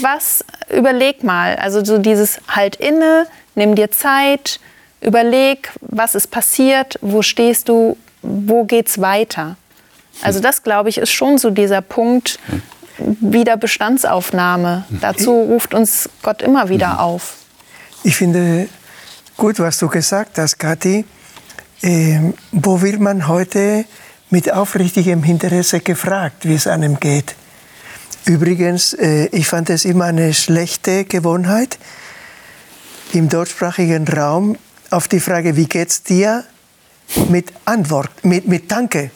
[0.00, 0.44] was?
[0.70, 1.56] Überleg mal.
[1.56, 4.60] Also so dieses halt inne, nimm dir Zeit,
[5.00, 9.56] überleg, was ist passiert, wo stehst du, wo geht's weiter?
[10.22, 12.38] Also das, glaube ich, ist schon so dieser Punkt
[12.98, 14.84] wieder Bestandsaufnahme.
[15.00, 16.98] Dazu ruft uns Gott immer wieder mhm.
[16.98, 17.36] auf.
[18.02, 18.68] Ich finde
[19.36, 21.04] gut, was du gesagt hast, Kathi.
[21.82, 23.84] Ähm, wo wird man heute
[24.30, 27.34] mit aufrichtigem Interesse gefragt, wie es einem geht?
[28.24, 31.78] Übrigens, äh, ich fand es immer eine schlechte Gewohnheit,
[33.12, 34.56] im deutschsprachigen Raum
[34.90, 36.44] auf die Frage, wie geht's dir,
[37.28, 39.10] mit Antwort, mit, mit Danke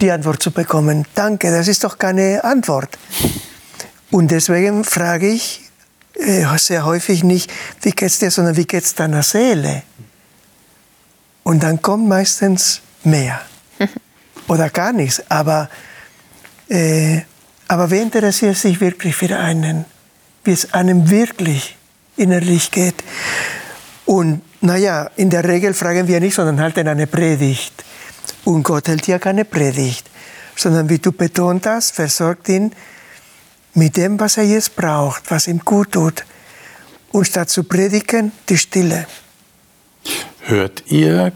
[0.00, 1.06] die Antwort zu bekommen.
[1.14, 2.98] Danke, das ist doch keine Antwort.
[4.10, 5.60] Und deswegen frage ich
[6.14, 9.82] äh, sehr häufig nicht, wie geht's dir, sondern wie geht's deiner Seele?
[11.42, 13.40] Und dann kommt meistens mehr.
[14.48, 15.22] Oder gar nichts.
[15.28, 15.68] Aber,
[16.68, 17.20] äh,
[17.68, 19.84] aber wer interessiert sich wirklich für einen?
[20.44, 21.76] Wie es einem wirklich
[22.16, 23.02] innerlich geht?
[24.06, 27.84] Und naja, in der Regel fragen wir nicht, sondern halten eine Predigt.
[28.44, 30.08] Und Gott hält ja keine Predigt,
[30.56, 32.72] sondern wie du betont hast, versorgt ihn
[33.74, 36.24] mit dem, was er jetzt braucht, was ihm gut tut.
[37.12, 39.06] Und statt zu predigen, die Stille.
[40.42, 41.32] Hört ihr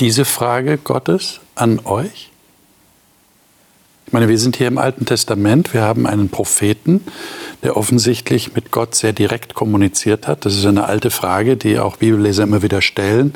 [0.00, 2.31] diese Frage Gottes an euch?
[4.12, 7.00] Ich meine, wir sind hier im Alten Testament, wir haben einen Propheten,
[7.62, 10.44] der offensichtlich mit Gott sehr direkt kommuniziert hat.
[10.44, 13.32] Das ist eine alte Frage, die auch Bibelleser immer wieder stellen.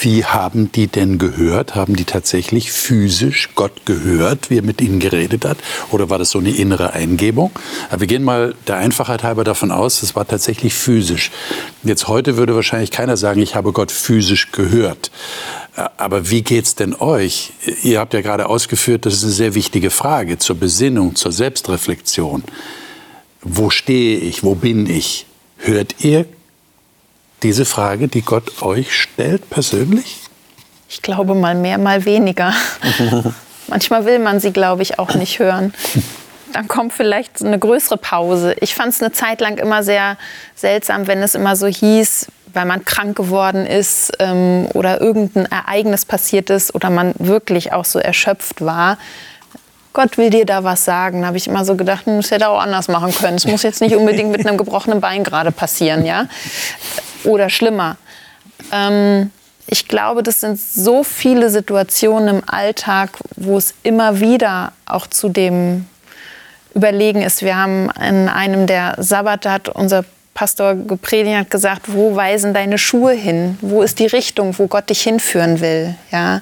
[0.00, 1.74] Wie haben die denn gehört?
[1.74, 5.58] Haben die tatsächlich physisch Gott gehört, wie er mit ihnen geredet hat?
[5.90, 7.50] Oder war das so eine innere Eingebung?
[7.90, 11.32] Aber wir gehen mal der Einfachheit halber davon aus, es war tatsächlich physisch.
[11.82, 15.10] Jetzt heute würde wahrscheinlich keiner sagen, ich habe Gott physisch gehört.
[15.96, 17.52] Aber wie geht's denn euch?
[17.84, 22.44] Ihr habt ja gerade ausgeführt, das ist eine sehr wichtige Frage zur Besinnung, zur Selbstreflexion.
[23.42, 24.42] Wo stehe ich?
[24.42, 25.26] Wo bin ich?
[25.58, 26.26] Hört ihr
[27.42, 30.18] diese Frage, die Gott euch stellt, persönlich?
[30.88, 32.52] Ich glaube mal mehr, mal weniger.
[33.68, 35.74] Manchmal will man sie, glaube ich, auch nicht hören.
[36.52, 38.56] Dann kommt vielleicht eine größere Pause.
[38.60, 40.16] Ich fand es eine Zeit lang immer sehr
[40.54, 46.06] seltsam, wenn es immer so hieß, weil man krank geworden ist ähm, oder irgendein Ereignis
[46.06, 48.96] passiert ist oder man wirklich auch so erschöpft war.
[49.92, 51.22] Gott will dir da was sagen.
[51.22, 53.36] Da habe ich immer so gedacht, hm, das hätte auch anders machen können.
[53.36, 56.26] Es muss jetzt nicht unbedingt mit einem gebrochenen Bein gerade passieren, ja?
[57.24, 57.96] Oder schlimmer.
[58.72, 59.30] Ähm,
[59.66, 65.28] ich glaube, das sind so viele Situationen im Alltag, wo es immer wieder auch zu
[65.28, 65.86] dem
[66.74, 67.42] Überlegen ist.
[67.42, 70.04] Wir haben in einem der Sabbat hat unser
[70.38, 73.58] Pastor gepredigt hat gesagt, wo weisen deine Schuhe hin?
[73.60, 75.96] Wo ist die Richtung, wo Gott dich hinführen will?
[76.12, 76.40] Ja.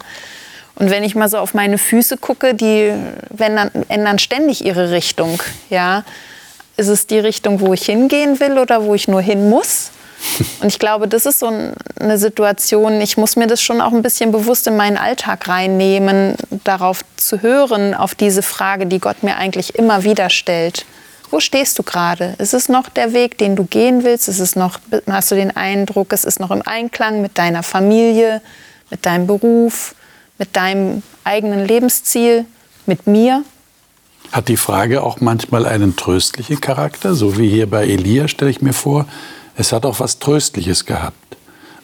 [0.76, 2.92] Und wenn ich mal so auf meine Füße gucke, die
[3.38, 5.42] ändern, ändern ständig ihre Richtung.
[5.70, 6.04] Ja.
[6.76, 9.90] Ist es die Richtung, wo ich hingehen will oder wo ich nur hin muss?
[10.60, 11.50] Und ich glaube, das ist so
[11.98, 16.34] eine Situation, ich muss mir das schon auch ein bisschen bewusst in meinen Alltag reinnehmen,
[16.64, 20.84] darauf zu hören, auf diese Frage, die Gott mir eigentlich immer wieder stellt.
[21.30, 22.34] Wo stehst du gerade?
[22.38, 24.28] Ist es noch der Weg, den du gehen willst?
[24.28, 24.78] Ist es noch,
[25.10, 28.42] hast du den Eindruck, es ist noch im Einklang mit deiner Familie,
[28.90, 29.94] mit deinem Beruf,
[30.38, 32.46] mit deinem eigenen Lebensziel,
[32.86, 33.44] mit mir?
[34.32, 38.60] Hat die Frage auch manchmal einen tröstlichen Charakter, so wie hier bei Elia, stelle ich
[38.60, 39.06] mir vor.
[39.56, 41.16] Es hat auch was Tröstliches gehabt.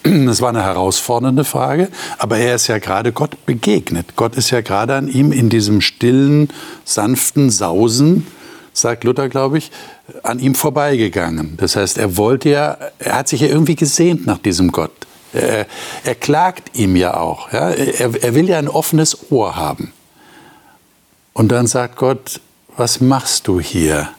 [0.04, 1.88] Es war eine herausfordernde Frage,
[2.18, 4.16] aber er ist ja gerade Gott begegnet.
[4.16, 6.48] Gott ist ja gerade an ihm in diesem stillen,
[6.84, 8.26] sanften Sausen
[8.72, 9.70] sagt Luther, glaube ich,
[10.22, 11.56] an ihm vorbeigegangen.
[11.56, 14.92] Das heißt, er wollte ja, er hat sich ja irgendwie gesehnt nach diesem Gott.
[15.32, 15.66] Er,
[16.04, 17.52] er klagt ihm ja auch.
[17.52, 17.70] Ja?
[17.70, 19.92] Er, er will ja ein offenes Ohr haben.
[21.32, 22.40] Und dann sagt Gott,
[22.76, 24.10] was machst du hier?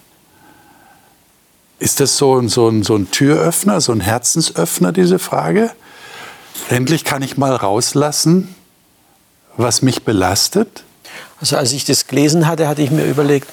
[1.79, 5.71] Ist das so, so, ein, so ein Türöffner, so ein Herzensöffner, diese Frage?
[6.69, 8.55] Endlich kann ich mal rauslassen,
[9.57, 10.83] was mich belastet?
[11.39, 13.49] Also als ich das gelesen hatte, hatte ich mir überlegt,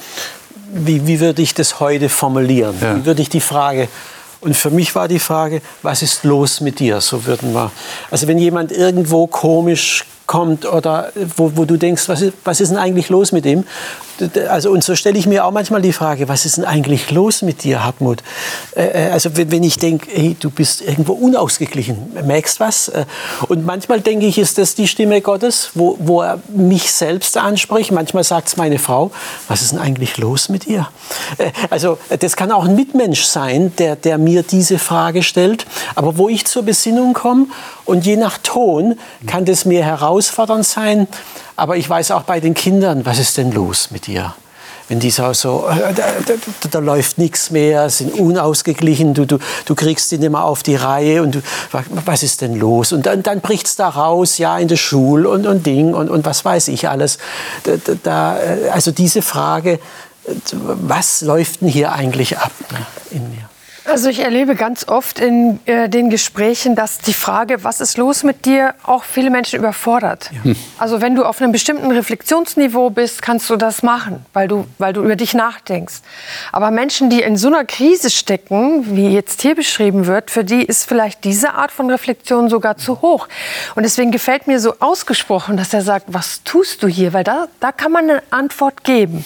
[0.72, 2.76] wie, wie würde ich das heute formulieren?
[2.80, 2.96] Ja.
[2.96, 3.88] Wie würde ich die Frage
[4.40, 7.00] und für mich war die Frage, was ist los mit dir?
[7.00, 7.70] So würden wir.
[8.10, 12.70] Also wenn jemand irgendwo komisch kommt oder wo, wo du denkst, was ist, was ist
[12.70, 13.64] denn eigentlich los mit ihm?
[14.48, 17.42] Also, und so stelle ich mir auch manchmal die Frage, was ist denn eigentlich los
[17.42, 18.22] mit dir, Hartmut?
[18.76, 22.88] Äh, äh, also wenn, ich denke, hey, du bist irgendwo unausgeglichen, merkst was?
[22.88, 23.04] Äh,
[23.48, 27.92] und manchmal denke ich, ist das die Stimme Gottes, wo, wo er mich selbst anspricht.
[27.92, 29.10] Manchmal sagt es meine Frau,
[29.48, 30.88] was ist denn eigentlich los mit ihr?
[31.70, 36.28] Also das kann auch ein Mitmensch sein, der, der mir diese Frage stellt, aber wo
[36.28, 37.46] ich zur Besinnung komme
[37.84, 41.06] und je nach Ton kann das mir herausfordernd sein,
[41.60, 44.34] aber ich weiß auch bei den Kindern, was ist denn los mit ihr?
[44.88, 46.34] Wenn die so, so äh, da, da,
[46.70, 50.74] da, läuft nichts mehr, sind unausgeglichen, du, du, du kriegst sie nicht mehr auf die
[50.74, 51.42] Reihe und du,
[52.06, 52.92] was ist denn los?
[52.92, 56.08] Und dann, dann bricht es da raus, ja, in der Schule und, und Ding und,
[56.08, 57.18] und was weiß ich alles.
[57.64, 59.80] Da, da, äh, also diese Frage, äh,
[60.54, 63.49] was läuft denn hier eigentlich ab ne, in mir?
[63.90, 68.22] Also ich erlebe ganz oft in äh, den Gesprächen, dass die Frage, was ist los
[68.22, 70.30] mit dir, auch viele Menschen überfordert.
[70.44, 70.52] Ja.
[70.78, 74.92] Also wenn du auf einem bestimmten Reflexionsniveau bist, kannst du das machen, weil du, weil
[74.92, 76.02] du über dich nachdenkst.
[76.52, 80.62] Aber Menschen, die in so einer Krise stecken, wie jetzt hier beschrieben wird, für die
[80.62, 83.26] ist vielleicht diese Art von Reflexion sogar zu hoch.
[83.74, 87.12] Und deswegen gefällt mir so ausgesprochen, dass er sagt, was tust du hier?
[87.12, 89.24] Weil da, da kann man eine Antwort geben.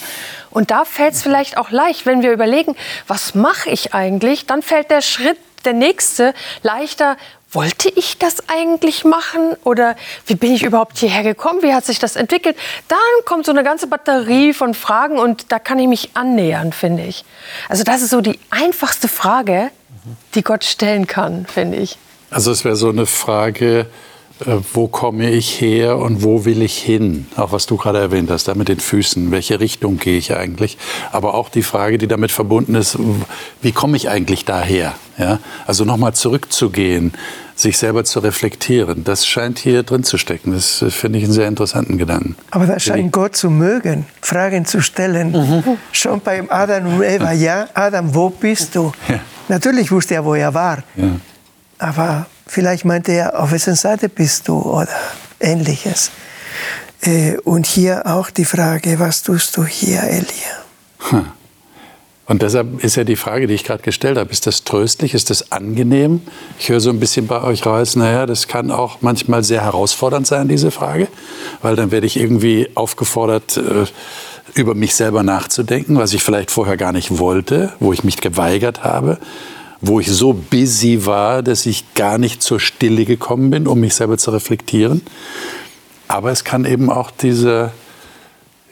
[0.55, 4.61] Und da fällt es vielleicht auch leicht, wenn wir überlegen, was mache ich eigentlich, dann
[4.61, 7.17] fällt der Schritt, der nächste, leichter.
[7.51, 9.57] Wollte ich das eigentlich machen?
[9.65, 11.61] Oder wie bin ich überhaupt hierher gekommen?
[11.61, 12.55] Wie hat sich das entwickelt?
[12.87, 17.03] Dann kommt so eine ganze Batterie von Fragen und da kann ich mich annähern, finde
[17.03, 17.25] ich.
[17.67, 19.71] Also das ist so die einfachste Frage,
[20.35, 21.97] die Gott stellen kann, finde ich.
[22.29, 23.87] Also es wäre so eine Frage,
[24.73, 27.27] wo komme ich her und wo will ich hin?
[27.37, 30.77] Auch was du gerade erwähnt hast, da mit den Füßen, welche Richtung gehe ich eigentlich?
[31.11, 32.97] Aber auch die Frage, die damit verbunden ist,
[33.61, 34.95] wie komme ich eigentlich daher?
[35.17, 35.39] Ja?
[35.65, 37.13] Also nochmal zurückzugehen,
[37.55, 40.51] sich selber zu reflektieren, das scheint hier drin zu stecken.
[40.51, 42.35] Das finde ich einen sehr interessanten Gedanken.
[42.51, 45.31] Aber das scheint Gott zu mögen, Fragen zu stellen.
[45.31, 45.77] Mhm.
[45.93, 48.91] Schon beim Adam und Eva, ja, Adam, wo bist du?
[49.07, 49.21] Ja.
[49.47, 50.83] Natürlich wusste er, wo er war.
[50.97, 51.11] Ja.
[51.77, 54.87] Aber Vielleicht meinte er, auf wessen Seite bist du oder
[55.39, 56.11] ähnliches.
[57.01, 60.63] Äh, und hier auch die Frage, was tust du hier, Elia?
[61.09, 61.25] Hm.
[62.27, 65.29] Und deshalb ist ja die Frage, die ich gerade gestellt habe, ist das tröstlich, ist
[65.29, 66.21] das angenehm?
[66.57, 70.25] Ich höre so ein bisschen bei euch raus, naja, das kann auch manchmal sehr herausfordernd
[70.25, 71.07] sein, diese Frage,
[71.61, 73.85] weil dann werde ich irgendwie aufgefordert, äh,
[74.55, 78.83] über mich selber nachzudenken, was ich vielleicht vorher gar nicht wollte, wo ich mich geweigert
[78.83, 79.19] habe
[79.81, 83.95] wo ich so busy war, dass ich gar nicht zur Stille gekommen bin, um mich
[83.95, 85.01] selber zu reflektieren.
[86.07, 87.71] Aber es kann eben auch diese,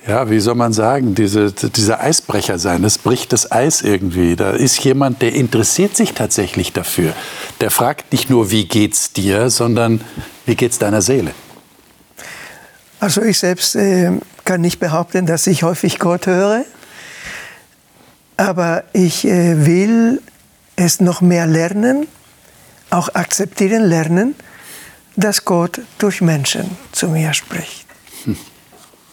[0.08, 2.84] ja, wie soll man sagen, diese, dieser Eisbrecher sein.
[2.84, 4.36] Das bricht das Eis irgendwie.
[4.36, 7.14] Da ist jemand, der interessiert sich tatsächlich dafür.
[7.62, 10.02] Der fragt nicht nur, wie geht's dir, sondern
[10.46, 11.32] wie geht's deiner Seele?
[13.00, 14.12] Also ich selbst äh,
[14.46, 16.64] kann nicht behaupten, dass ich häufig Gott höre.
[18.38, 20.22] Aber ich äh, will
[20.76, 22.08] es noch mehr lernen,
[22.90, 24.36] auch akzeptieren lernen,
[25.16, 27.86] dass Gott durch Menschen zu mir spricht.
[28.26, 28.38] Hm.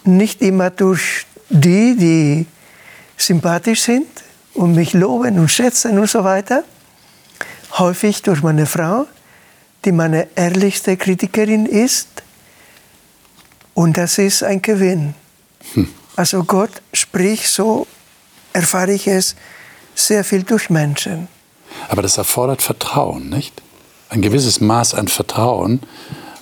[0.05, 2.47] Nicht immer durch die, die
[3.17, 4.07] sympathisch sind
[4.55, 6.65] und mich loben und schätzen und so weiter.
[7.79, 9.07] Häufig durch meine Frau,
[9.85, 12.09] die meine ehrlichste Kritikerin ist.
[13.75, 15.15] Und das ist ein Gewinn.
[15.75, 15.89] Hm.
[16.17, 17.87] Also Gott spricht, so
[18.53, 19.37] erfahre ich es,
[19.95, 21.29] sehr viel durch Menschen.
[21.89, 23.63] Aber das erfordert Vertrauen, nicht?
[24.09, 25.81] Ein gewisses Maß an Vertrauen.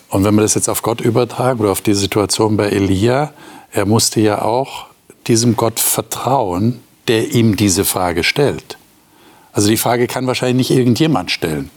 [0.09, 3.33] Und wenn wir das jetzt auf Gott übertragen oder auf die Situation bei Elia,
[3.73, 4.87] er musste ja auch
[5.27, 8.79] diesem Gott vertrauen, der ihm diese Frage stellt.
[9.53, 11.71] Also die Frage kann wahrscheinlich nicht irgendjemand stellen.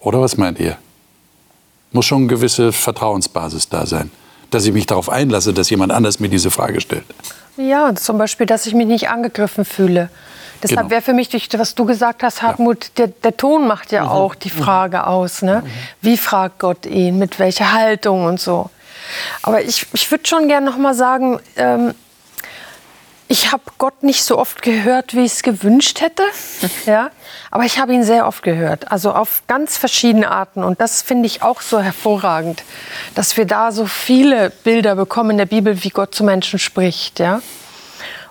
[0.00, 0.76] Oder was meint ihr?
[1.92, 4.10] Muss schon eine gewisse Vertrauensbasis da sein,
[4.50, 7.04] dass ich mich darauf einlasse, dass jemand anders mir diese Frage stellt.
[7.56, 10.10] Ja, zum Beispiel, dass ich mich nicht angegriffen fühle.
[10.62, 10.90] Deshalb genau.
[10.90, 12.90] wäre für mich, was du gesagt hast, Hartmut, ja.
[12.98, 14.10] der, der, Ton macht ja mhm.
[14.10, 14.62] auch die mhm.
[14.62, 15.04] Frage mhm.
[15.04, 15.42] aus.
[15.42, 15.62] Ne?
[15.64, 15.70] Mhm.
[16.00, 18.70] Wie fragt Gott ihn, mit welcher Haltung und so.
[19.42, 21.94] Aber ich, ich würde schon gerne noch mal sagen, ähm,
[23.28, 26.22] ich habe Gott nicht so oft gehört, wie ich es gewünscht hätte.
[26.86, 27.10] ja,
[27.50, 28.90] aber ich habe ihn sehr oft gehört.
[28.92, 30.62] Also auf ganz verschiedene Arten.
[30.62, 32.62] Und das finde ich auch so hervorragend,
[33.14, 37.18] dass wir da so viele Bilder bekommen in der Bibel, wie Gott zu Menschen spricht.
[37.18, 37.42] Ja.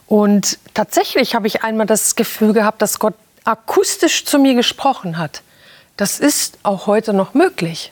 [0.07, 5.41] Und tatsächlich habe ich einmal das Gefühl gehabt, dass Gott akustisch zu mir gesprochen hat.
[5.97, 7.91] Das ist auch heute noch möglich.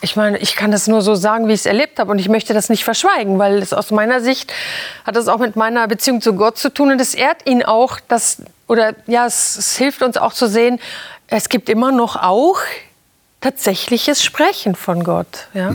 [0.00, 2.28] Ich meine, ich kann das nur so sagen, wie ich es erlebt habe und ich
[2.28, 4.52] möchte das nicht verschweigen, weil es aus meiner Sicht
[5.04, 7.98] hat das auch mit meiner Beziehung zu Gott zu tun und es ehrt ihn auch,
[8.06, 10.78] dass oder ja, es, es hilft uns auch zu sehen,
[11.26, 12.60] es gibt immer noch auch
[13.40, 15.74] tatsächliches Sprechen von Gott, ja.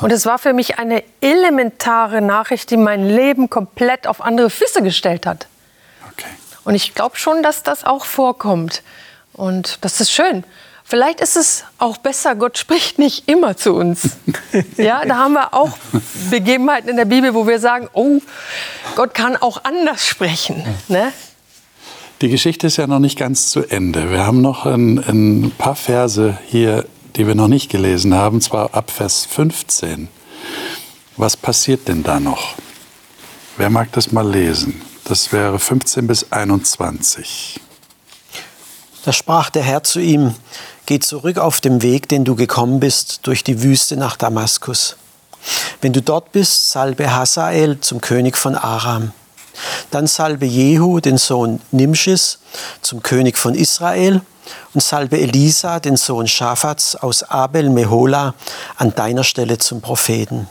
[0.00, 4.82] Und es war für mich eine elementare Nachricht, die mein Leben komplett auf andere Füße
[4.82, 5.46] gestellt hat.
[6.12, 6.28] Okay.
[6.64, 8.82] Und ich glaube schon, dass das auch vorkommt.
[9.32, 10.44] Und das ist schön.
[10.84, 14.16] Vielleicht ist es auch besser, Gott spricht nicht immer zu uns.
[14.78, 15.76] Ja, da haben wir auch
[16.30, 18.20] Begebenheiten in der Bibel, wo wir sagen, oh,
[18.96, 20.64] Gott kann auch anders sprechen.
[20.88, 21.12] Ne?
[22.22, 24.10] Die Geschichte ist ja noch nicht ganz zu Ende.
[24.10, 26.86] Wir haben noch ein, ein paar Verse hier
[27.18, 30.08] die wir noch nicht gelesen haben, zwar ab Vers 15.
[31.16, 32.54] Was passiert denn da noch?
[33.56, 34.80] Wer mag das mal lesen?
[35.02, 37.60] Das wäre 15 bis 21.
[39.04, 40.34] Da sprach der Herr zu ihm,
[40.86, 44.96] Geh zurück auf dem Weg, den du gekommen bist, durch die Wüste nach Damaskus.
[45.80, 49.12] Wenn du dort bist, salbe Hazael zum König von Aram.
[49.90, 52.38] Dann salbe Jehu, den Sohn Nimschis,
[52.82, 54.20] zum König von Israel
[54.74, 58.34] und salbe Elisa, den Sohn Schafats aus Abel Mehola,
[58.76, 60.48] an deiner Stelle zum Propheten.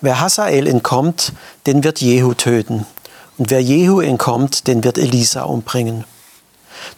[0.00, 1.32] Wer Hazael entkommt,
[1.66, 2.86] den wird Jehu töten.
[3.38, 6.04] Und wer Jehu entkommt, den wird Elisa umbringen.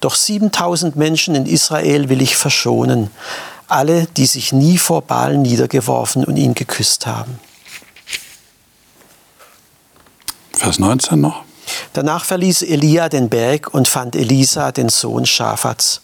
[0.01, 3.11] Doch 7000 Menschen in Israel will ich verschonen,
[3.69, 7.39] alle, die sich nie vor Baal niedergeworfen und ihn geküsst haben.
[10.57, 11.43] Vers 19 noch.
[11.93, 16.03] Danach verließ Elia den Berg und fand Elisa, den Sohn Schafats.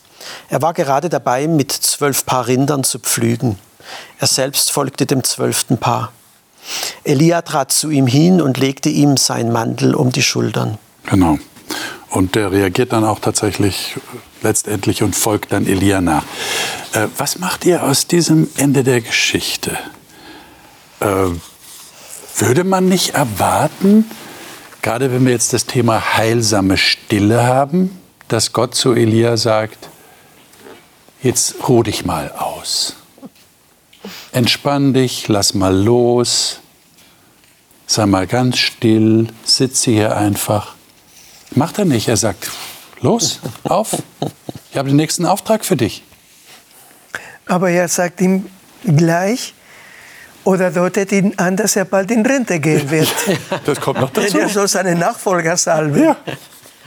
[0.49, 3.59] Er war gerade dabei, mit zwölf Paar Rindern zu pflügen.
[4.19, 6.13] Er selbst folgte dem zwölften Paar.
[7.05, 10.79] Elia trat zu ihm hin und legte ihm seinen Mantel um die Schultern.
[11.07, 11.39] Genau.
[12.11, 13.97] Und der reagiert dann auch tatsächlich
[14.43, 16.25] letztendlich und folgt dann Elia nach.
[16.93, 19.79] Äh, was macht ihr aus diesem Ende der Geschichte?
[20.99, 21.27] Äh,
[22.37, 24.11] würde man nicht erwarten,
[24.83, 29.89] gerade wenn wir jetzt das Thema heilsame Stille haben, dass Gott zu Elia sagt,
[31.23, 32.97] jetzt ruh dich mal aus.
[34.33, 36.61] Entspann dich, lass mal los,
[37.87, 40.75] sei mal ganz still, sitze hier einfach.
[41.51, 42.51] Macht er nicht, er sagt,
[43.01, 44.03] los, auf,
[44.71, 46.03] ich habe den nächsten Auftrag für dich.
[47.47, 48.47] Aber er sagt ihm
[48.85, 49.55] gleich,
[50.45, 53.13] oder deutet ihn an, dass er bald in Rente gehen wird.
[53.65, 54.39] Das kommt noch dazu.
[54.39, 56.03] Er soll seine Nachfolger salben.
[56.03, 56.17] Ja.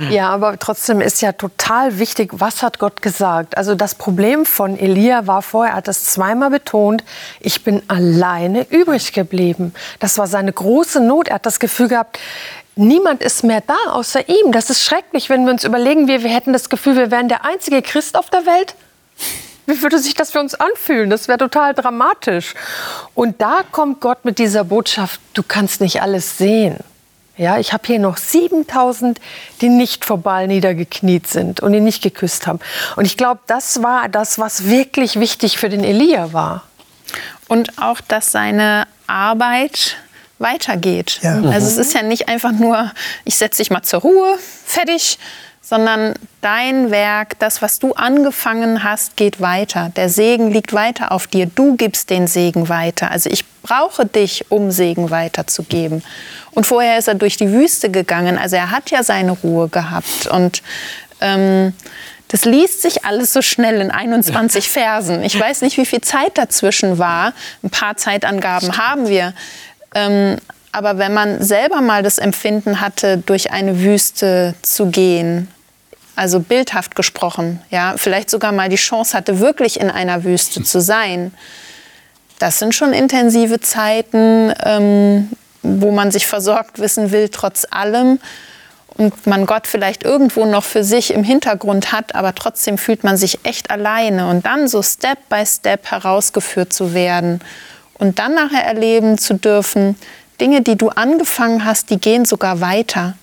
[0.10, 3.58] Ja, aber trotzdem ist ja total wichtig, was hat Gott gesagt?
[3.58, 7.04] Also das Problem von Elia war vorher, er hat das zweimal betont,
[7.40, 9.74] ich bin alleine übrig geblieben.
[10.00, 11.28] Das war seine große Not.
[11.28, 12.20] Er hat das Gefühl gehabt,
[12.76, 14.52] niemand ist mehr da außer ihm.
[14.52, 17.46] Das ist schrecklich, wenn wir uns überlegen, wir, wir hätten das Gefühl, wir wären der
[17.46, 18.76] einzige Christ auf der Welt.
[19.66, 21.10] Wie würde sich das für uns anfühlen?
[21.10, 22.54] Das wäre total dramatisch.
[23.14, 26.78] Und da kommt Gott mit dieser Botschaft, du kannst nicht alles sehen.
[27.36, 29.20] Ja, ich habe hier noch 7000,
[29.62, 32.60] die nicht vor Baal niedergekniet sind und ihn nicht geküsst haben.
[32.96, 36.64] Und ich glaube, das war das, was wirklich wichtig für den Elia war.
[37.48, 39.98] Und auch, dass seine Arbeit
[40.38, 41.20] weitergeht.
[41.24, 41.42] Ja.
[41.42, 42.92] Also es ist ja nicht einfach nur,
[43.26, 45.18] ich setze dich mal zur Ruhe, fertig,
[45.64, 49.92] sondern dein Werk, das, was du angefangen hast, geht weiter.
[49.96, 51.46] Der Segen liegt weiter auf dir.
[51.46, 53.10] Du gibst den Segen weiter.
[53.10, 56.04] Also ich brauche dich, um Segen weiterzugeben.
[56.52, 58.38] Und vorher ist er durch die Wüste gegangen.
[58.38, 60.28] Also er hat ja seine Ruhe gehabt.
[60.28, 60.62] Und
[61.22, 61.74] ähm,
[62.28, 65.24] das liest sich alles so schnell in 21 Versen.
[65.24, 67.34] Ich weiß nicht, wie viel Zeit dazwischen war.
[67.64, 69.34] Ein paar Zeitangaben haben wir.
[69.96, 70.38] Ähm,
[70.74, 75.48] aber wenn man selber mal das Empfinden hatte, durch eine Wüste zu gehen,
[76.16, 80.82] also bildhaft gesprochen, ja, vielleicht sogar mal die Chance hatte, wirklich in einer Wüste zu
[80.82, 81.32] sein,
[82.40, 85.30] das sind schon intensive Zeiten, ähm,
[85.62, 88.20] wo man sich versorgt wissen will, trotz allem.
[88.96, 93.16] Und man Gott vielleicht irgendwo noch für sich im Hintergrund hat, aber trotzdem fühlt man
[93.16, 94.28] sich echt alleine.
[94.28, 97.42] Und dann so Step by Step herausgeführt zu werden
[97.94, 99.96] und dann nachher erleben zu dürfen,
[100.44, 103.16] Dinge, die du angefangen hast, die gehen sogar weiter.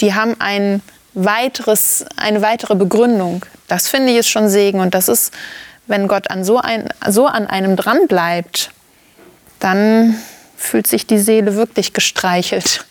[0.00, 0.80] Die haben ein
[1.12, 3.44] weiteres, eine weitere Begründung.
[3.66, 4.78] Das finde ich ist schon Segen.
[4.78, 5.34] Und das ist,
[5.88, 8.70] wenn Gott an so, ein, so an einem dran bleibt,
[9.58, 10.14] dann
[10.56, 12.86] fühlt sich die Seele wirklich gestreichelt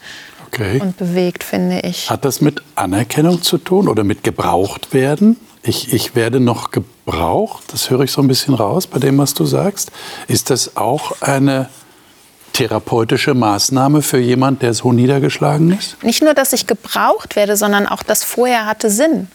[0.47, 0.82] Okay.
[0.82, 2.10] und bewegt, finde ich.
[2.10, 5.38] Hat das mit Anerkennung zu tun oder mit gebraucht werden?
[5.64, 9.34] Ich, ich werde noch gebraucht, das höre ich so ein bisschen raus bei dem, was
[9.34, 9.91] du sagst.
[10.28, 11.70] Ist das auch eine
[12.56, 16.01] therapeutische Maßnahme für jemand, der so niedergeschlagen ist?
[16.03, 19.28] Nicht nur, dass ich gebraucht werde, sondern auch das vorher hatte Sinn.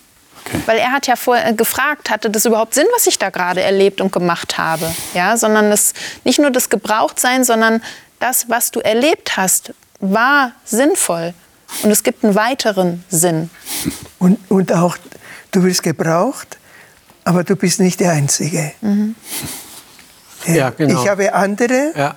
[0.46, 0.58] Okay.
[0.66, 4.00] Weil er hat ja vorher gefragt, hatte das überhaupt Sinn, was ich da gerade erlebt
[4.00, 4.90] und gemacht habe?
[5.12, 5.92] Ja, sondern das,
[6.24, 7.82] nicht nur das Gebrauchtsein, sondern
[8.20, 11.34] das, was du erlebt hast, war sinnvoll.
[11.82, 13.50] Und es gibt einen weiteren Sinn.
[14.18, 14.96] Und, und auch,
[15.50, 16.56] du wirst gebraucht,
[17.24, 18.72] aber du bist nicht der Einzige.
[20.46, 21.02] Äh, Ja, genau.
[21.02, 22.14] Ich habe andere, Ja.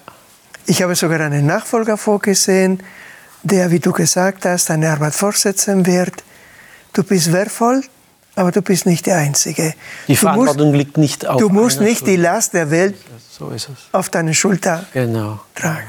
[0.66, 2.82] Ich habe sogar einen Nachfolger vorgesehen,
[3.43, 6.24] der, wie du gesagt hast, deine Arbeit fortsetzen wird.
[6.93, 7.84] Du bist wertvoll,
[8.36, 9.74] aber du bist nicht der Einzige.
[10.07, 12.22] Die Verantwortung musst, liegt nicht auf Du musst nicht die Schulter.
[12.34, 12.95] Last der Welt
[13.30, 13.51] So
[13.91, 15.39] auf deine Schulter Genau.
[15.55, 15.88] tragen.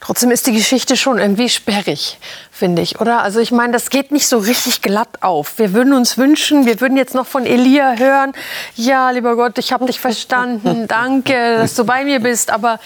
[0.00, 2.18] Trotzdem ist die Geschichte schon irgendwie sperrig,
[2.50, 3.22] finde ich, oder?
[3.22, 5.58] Also ich meine, das geht nicht so richtig glatt auf.
[5.58, 8.32] Wir würden uns wünschen, wir würden jetzt noch von Elia hören,
[8.74, 12.78] ja, lieber Gott, ich habe dich verstanden, danke, dass du bei mir bist, aber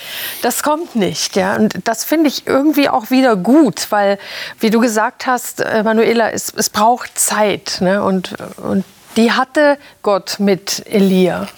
[0.42, 1.56] das kommt nicht, ja?
[1.56, 4.18] Und das finde ich irgendwie auch wieder gut, weil,
[4.58, 8.02] wie du gesagt hast, Manuela, es, es braucht Zeit, ne?
[8.02, 8.84] Und, und
[9.16, 11.48] die hatte Gott mit Elia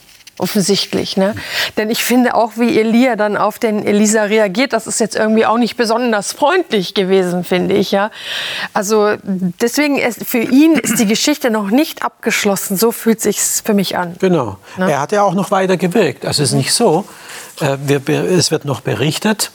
[0.42, 1.16] offensichtlich.
[1.16, 1.34] Ne?
[1.76, 5.46] Denn ich finde auch, wie Elia dann auf den Elisa reagiert, das ist jetzt irgendwie
[5.46, 7.92] auch nicht besonders freundlich gewesen, finde ich.
[7.92, 8.10] Ja?
[8.74, 12.76] Also deswegen ist für ihn ist die Geschichte noch nicht abgeschlossen.
[12.76, 14.16] So fühlt sich's für mich an.
[14.18, 14.58] Genau.
[14.76, 16.26] Er hat ja auch noch weiter gewirkt.
[16.26, 17.04] Also es ist nicht so.
[17.60, 17.76] Äh,
[18.08, 19.52] es wird noch berichtet.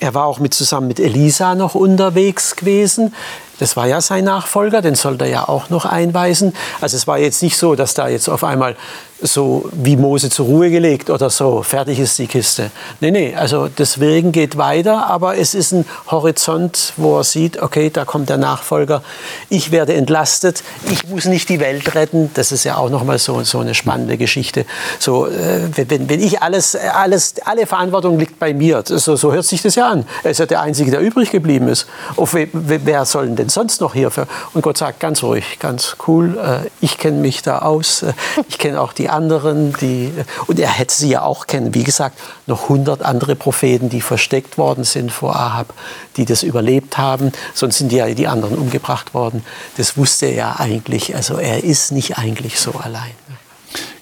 [0.00, 3.14] Er war auch mit, zusammen mit Elisa noch unterwegs gewesen.
[3.58, 6.52] Das war ja sein Nachfolger, den sollte er ja auch noch einweisen.
[6.80, 8.76] Also es war jetzt nicht so, dass da jetzt auf einmal
[9.22, 12.70] so wie Mose zur Ruhe gelegt oder so, fertig ist die Kiste.
[13.00, 17.62] Nee, nee, also das Wirken geht weiter, aber es ist ein Horizont, wo er sieht,
[17.62, 19.02] okay, da kommt der Nachfolger,
[19.48, 22.30] ich werde entlastet, ich muss nicht die Welt retten.
[22.34, 24.66] Das ist ja auch nochmal so, so eine spannende Geschichte.
[24.98, 29.46] So, äh, wenn, wenn ich alles, alles, alle Verantwortung liegt bei mir, so, so hört
[29.46, 30.04] sich das ja an.
[30.24, 31.86] Er ist ja der Einzige, der übrig geblieben ist.
[32.16, 34.26] Auf we, we- wer soll denn denn sonst noch hier für?
[34.52, 38.12] Und Gott sagt ganz ruhig, ganz cool, äh, ich kenne mich da aus, äh,
[38.48, 41.74] ich kenne auch die anderen, die, äh, und er hätte sie ja auch kennen.
[41.74, 45.72] Wie gesagt, noch hundert andere Propheten, die versteckt worden sind vor Ahab,
[46.16, 49.44] die das überlebt haben, sonst sind ja die anderen umgebracht worden.
[49.76, 53.12] Das wusste er ja eigentlich, also er ist nicht eigentlich so allein.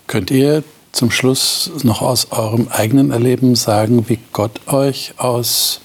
[0.07, 5.81] Könnt ihr zum Schluss noch aus eurem eigenen Erleben sagen, wie Gott euch aus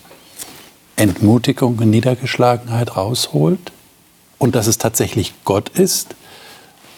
[1.00, 3.72] Entmutigung und Niedergeschlagenheit rausholt
[4.38, 6.16] und dass es tatsächlich Gott ist.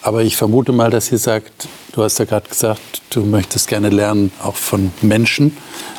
[0.02, 3.89] Aber ich vermute mal, dass ihr sagt, du hast ja gerade gesagt, du möchtest gerne
[3.89, 5.56] lernen, auch von Menschen,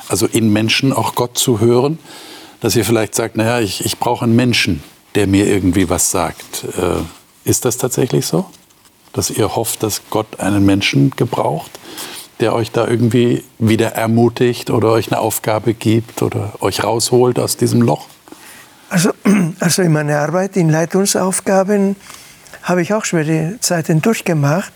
[0.08, 1.98] also in Menschen auch Gott zu hören,
[2.60, 4.82] dass ihr vielleicht sagt, naja, ich, ich brauche einen Menschen,
[5.14, 6.64] der mir irgendwie was sagt.
[6.76, 8.46] Äh, ist das tatsächlich so?
[9.12, 11.70] Dass ihr hofft, dass Gott einen Menschen gebraucht?
[12.42, 17.56] Der euch da irgendwie wieder ermutigt oder euch eine Aufgabe gibt oder euch rausholt aus
[17.56, 18.08] diesem Loch?
[18.90, 19.12] Also,
[19.60, 21.96] also in meiner Arbeit in Leitungsaufgaben
[22.62, 24.72] habe ich auch schwere Zeiten durchgemacht.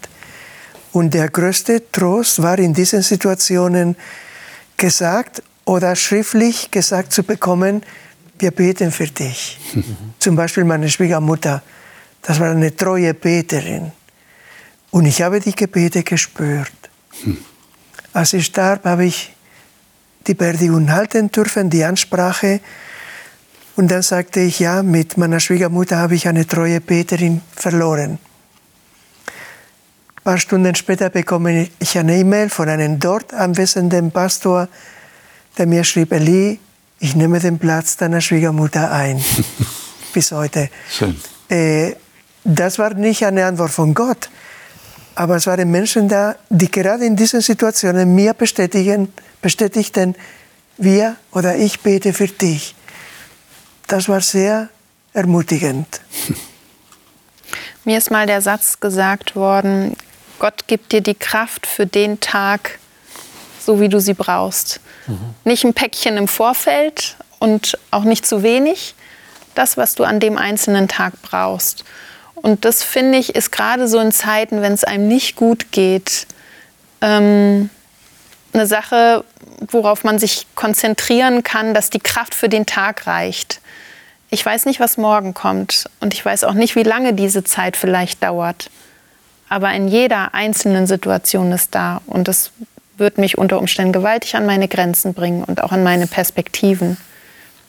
[0.92, 3.96] Und der größte Trost war in diesen Situationen
[4.76, 7.82] gesagt oder schriftlich gesagt zu bekommen,
[8.38, 9.58] wir beten für dich.
[9.74, 9.84] Mhm.
[10.20, 11.62] Zum Beispiel meine Schwiegermutter,
[12.22, 13.90] das war eine treue Beterin.
[14.90, 16.72] Und ich habe die Gebete gespürt.
[17.24, 17.38] Mhm.
[18.16, 19.34] Als ich starb, habe ich
[20.26, 22.60] die Beerdigung halten dürfen, die Ansprache.
[23.76, 28.12] Und dann sagte ich, ja, mit meiner Schwiegermutter habe ich eine treue Beterin verloren.
[29.26, 34.68] Ein paar Stunden später bekomme ich eine E-Mail von einem dort anwesenden Pastor,
[35.58, 36.58] der mir schrieb, Eli,
[36.98, 39.22] ich nehme den Platz deiner Schwiegermutter ein.
[40.14, 40.70] Bis heute.
[40.90, 41.20] Schön.
[41.50, 41.92] Äh,
[42.44, 44.30] das war nicht eine Antwort von Gott,
[45.16, 49.12] aber es waren Menschen da, die gerade in diesen Situationen mir bestätigen,
[49.42, 50.14] bestätigten,
[50.76, 52.74] wir oder ich bete für dich.
[53.86, 54.68] Das war sehr
[55.12, 56.00] ermutigend.
[57.84, 59.96] Mir ist mal der Satz gesagt worden,
[60.40, 62.80] Gott gibt dir die Kraft für den Tag,
[63.64, 64.80] so wie du sie brauchst.
[65.06, 65.34] Mhm.
[65.44, 68.96] Nicht ein Päckchen im Vorfeld und auch nicht zu wenig,
[69.54, 71.84] das, was du an dem einzelnen Tag brauchst.
[72.42, 76.26] Und das finde ich ist gerade so in Zeiten, wenn es einem nicht gut geht,
[77.00, 77.70] ähm,
[78.52, 79.24] eine Sache,
[79.70, 83.60] worauf man sich konzentrieren kann, dass die Kraft für den Tag reicht.
[84.30, 87.76] Ich weiß nicht, was morgen kommt und ich weiß auch nicht, wie lange diese Zeit
[87.76, 88.70] vielleicht dauert.
[89.48, 92.50] Aber in jeder einzelnen Situation ist da und das
[92.96, 96.96] wird mich unter Umständen gewaltig an meine Grenzen bringen und auch an meine Perspektiven.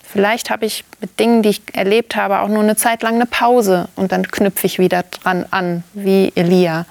[0.10, 3.26] Vielleicht habe ich mit Dingen, die ich erlebt habe, auch nur eine Zeit lang eine
[3.26, 6.86] Pause und dann knüpfe ich wieder dran an, wie Elia.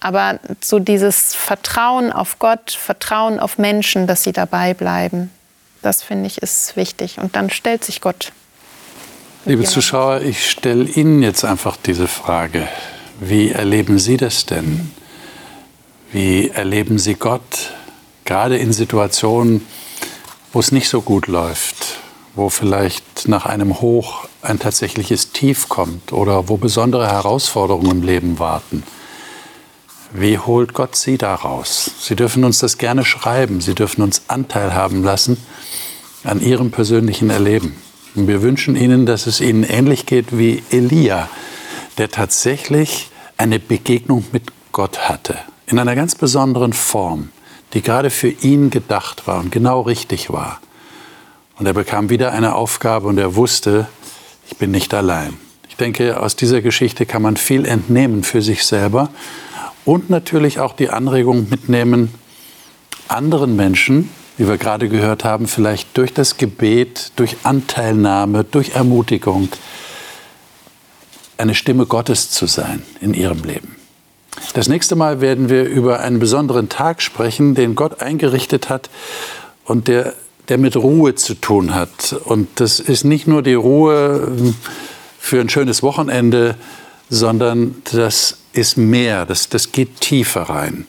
[0.00, 5.30] Aber so dieses Vertrauen auf Gott, Vertrauen auf Menschen, dass sie dabei bleiben,
[5.82, 7.18] das finde ich ist wichtig.
[7.18, 8.32] Und dann stellt sich Gott.
[9.44, 12.66] Liebe Zuschauer, ich stelle Ihnen jetzt einfach diese Frage.
[13.20, 14.90] Wie erleben Sie das denn?
[16.10, 17.72] Wie erleben Sie Gott?
[18.24, 19.64] Gerade in Situationen,
[20.56, 21.98] wo es nicht so gut läuft,
[22.34, 28.38] wo vielleicht nach einem Hoch ein tatsächliches Tief kommt oder wo besondere Herausforderungen im Leben
[28.38, 28.82] warten.
[30.14, 31.90] Wie holt Gott Sie daraus?
[32.00, 35.36] Sie dürfen uns das gerne schreiben, Sie dürfen uns Anteil haben lassen
[36.24, 37.76] an Ihrem persönlichen Erleben.
[38.14, 41.28] Und wir wünschen Ihnen, dass es Ihnen ähnlich geht wie Elia,
[41.98, 45.36] der tatsächlich eine Begegnung mit Gott hatte,
[45.66, 47.28] in einer ganz besonderen Form
[47.74, 50.60] die gerade für ihn gedacht war und genau richtig war.
[51.58, 53.88] Und er bekam wieder eine Aufgabe und er wusste,
[54.48, 55.36] ich bin nicht allein.
[55.68, 59.10] Ich denke, aus dieser Geschichte kann man viel entnehmen für sich selber
[59.84, 62.12] und natürlich auch die Anregung mitnehmen,
[63.08, 69.48] anderen Menschen, wie wir gerade gehört haben, vielleicht durch das Gebet, durch Anteilnahme, durch Ermutigung,
[71.38, 73.75] eine Stimme Gottes zu sein in ihrem Leben.
[74.54, 78.90] Das nächste Mal werden wir über einen besonderen Tag sprechen, den Gott eingerichtet hat
[79.64, 80.14] und der,
[80.48, 82.14] der mit Ruhe zu tun hat.
[82.24, 84.54] Und das ist nicht nur die Ruhe ähm,
[85.18, 86.56] für ein schönes Wochenende,
[87.10, 90.86] sondern das ist mehr, das, das geht tiefer rein.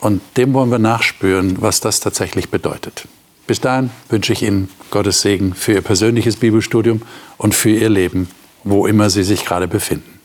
[0.00, 3.06] Und dem wollen wir nachspüren, was das tatsächlich bedeutet.
[3.46, 7.02] Bis dahin wünsche ich Ihnen Gottes Segen für Ihr persönliches Bibelstudium
[7.38, 8.28] und für Ihr Leben,
[8.62, 10.18] wo immer Sie sich gerade befinden.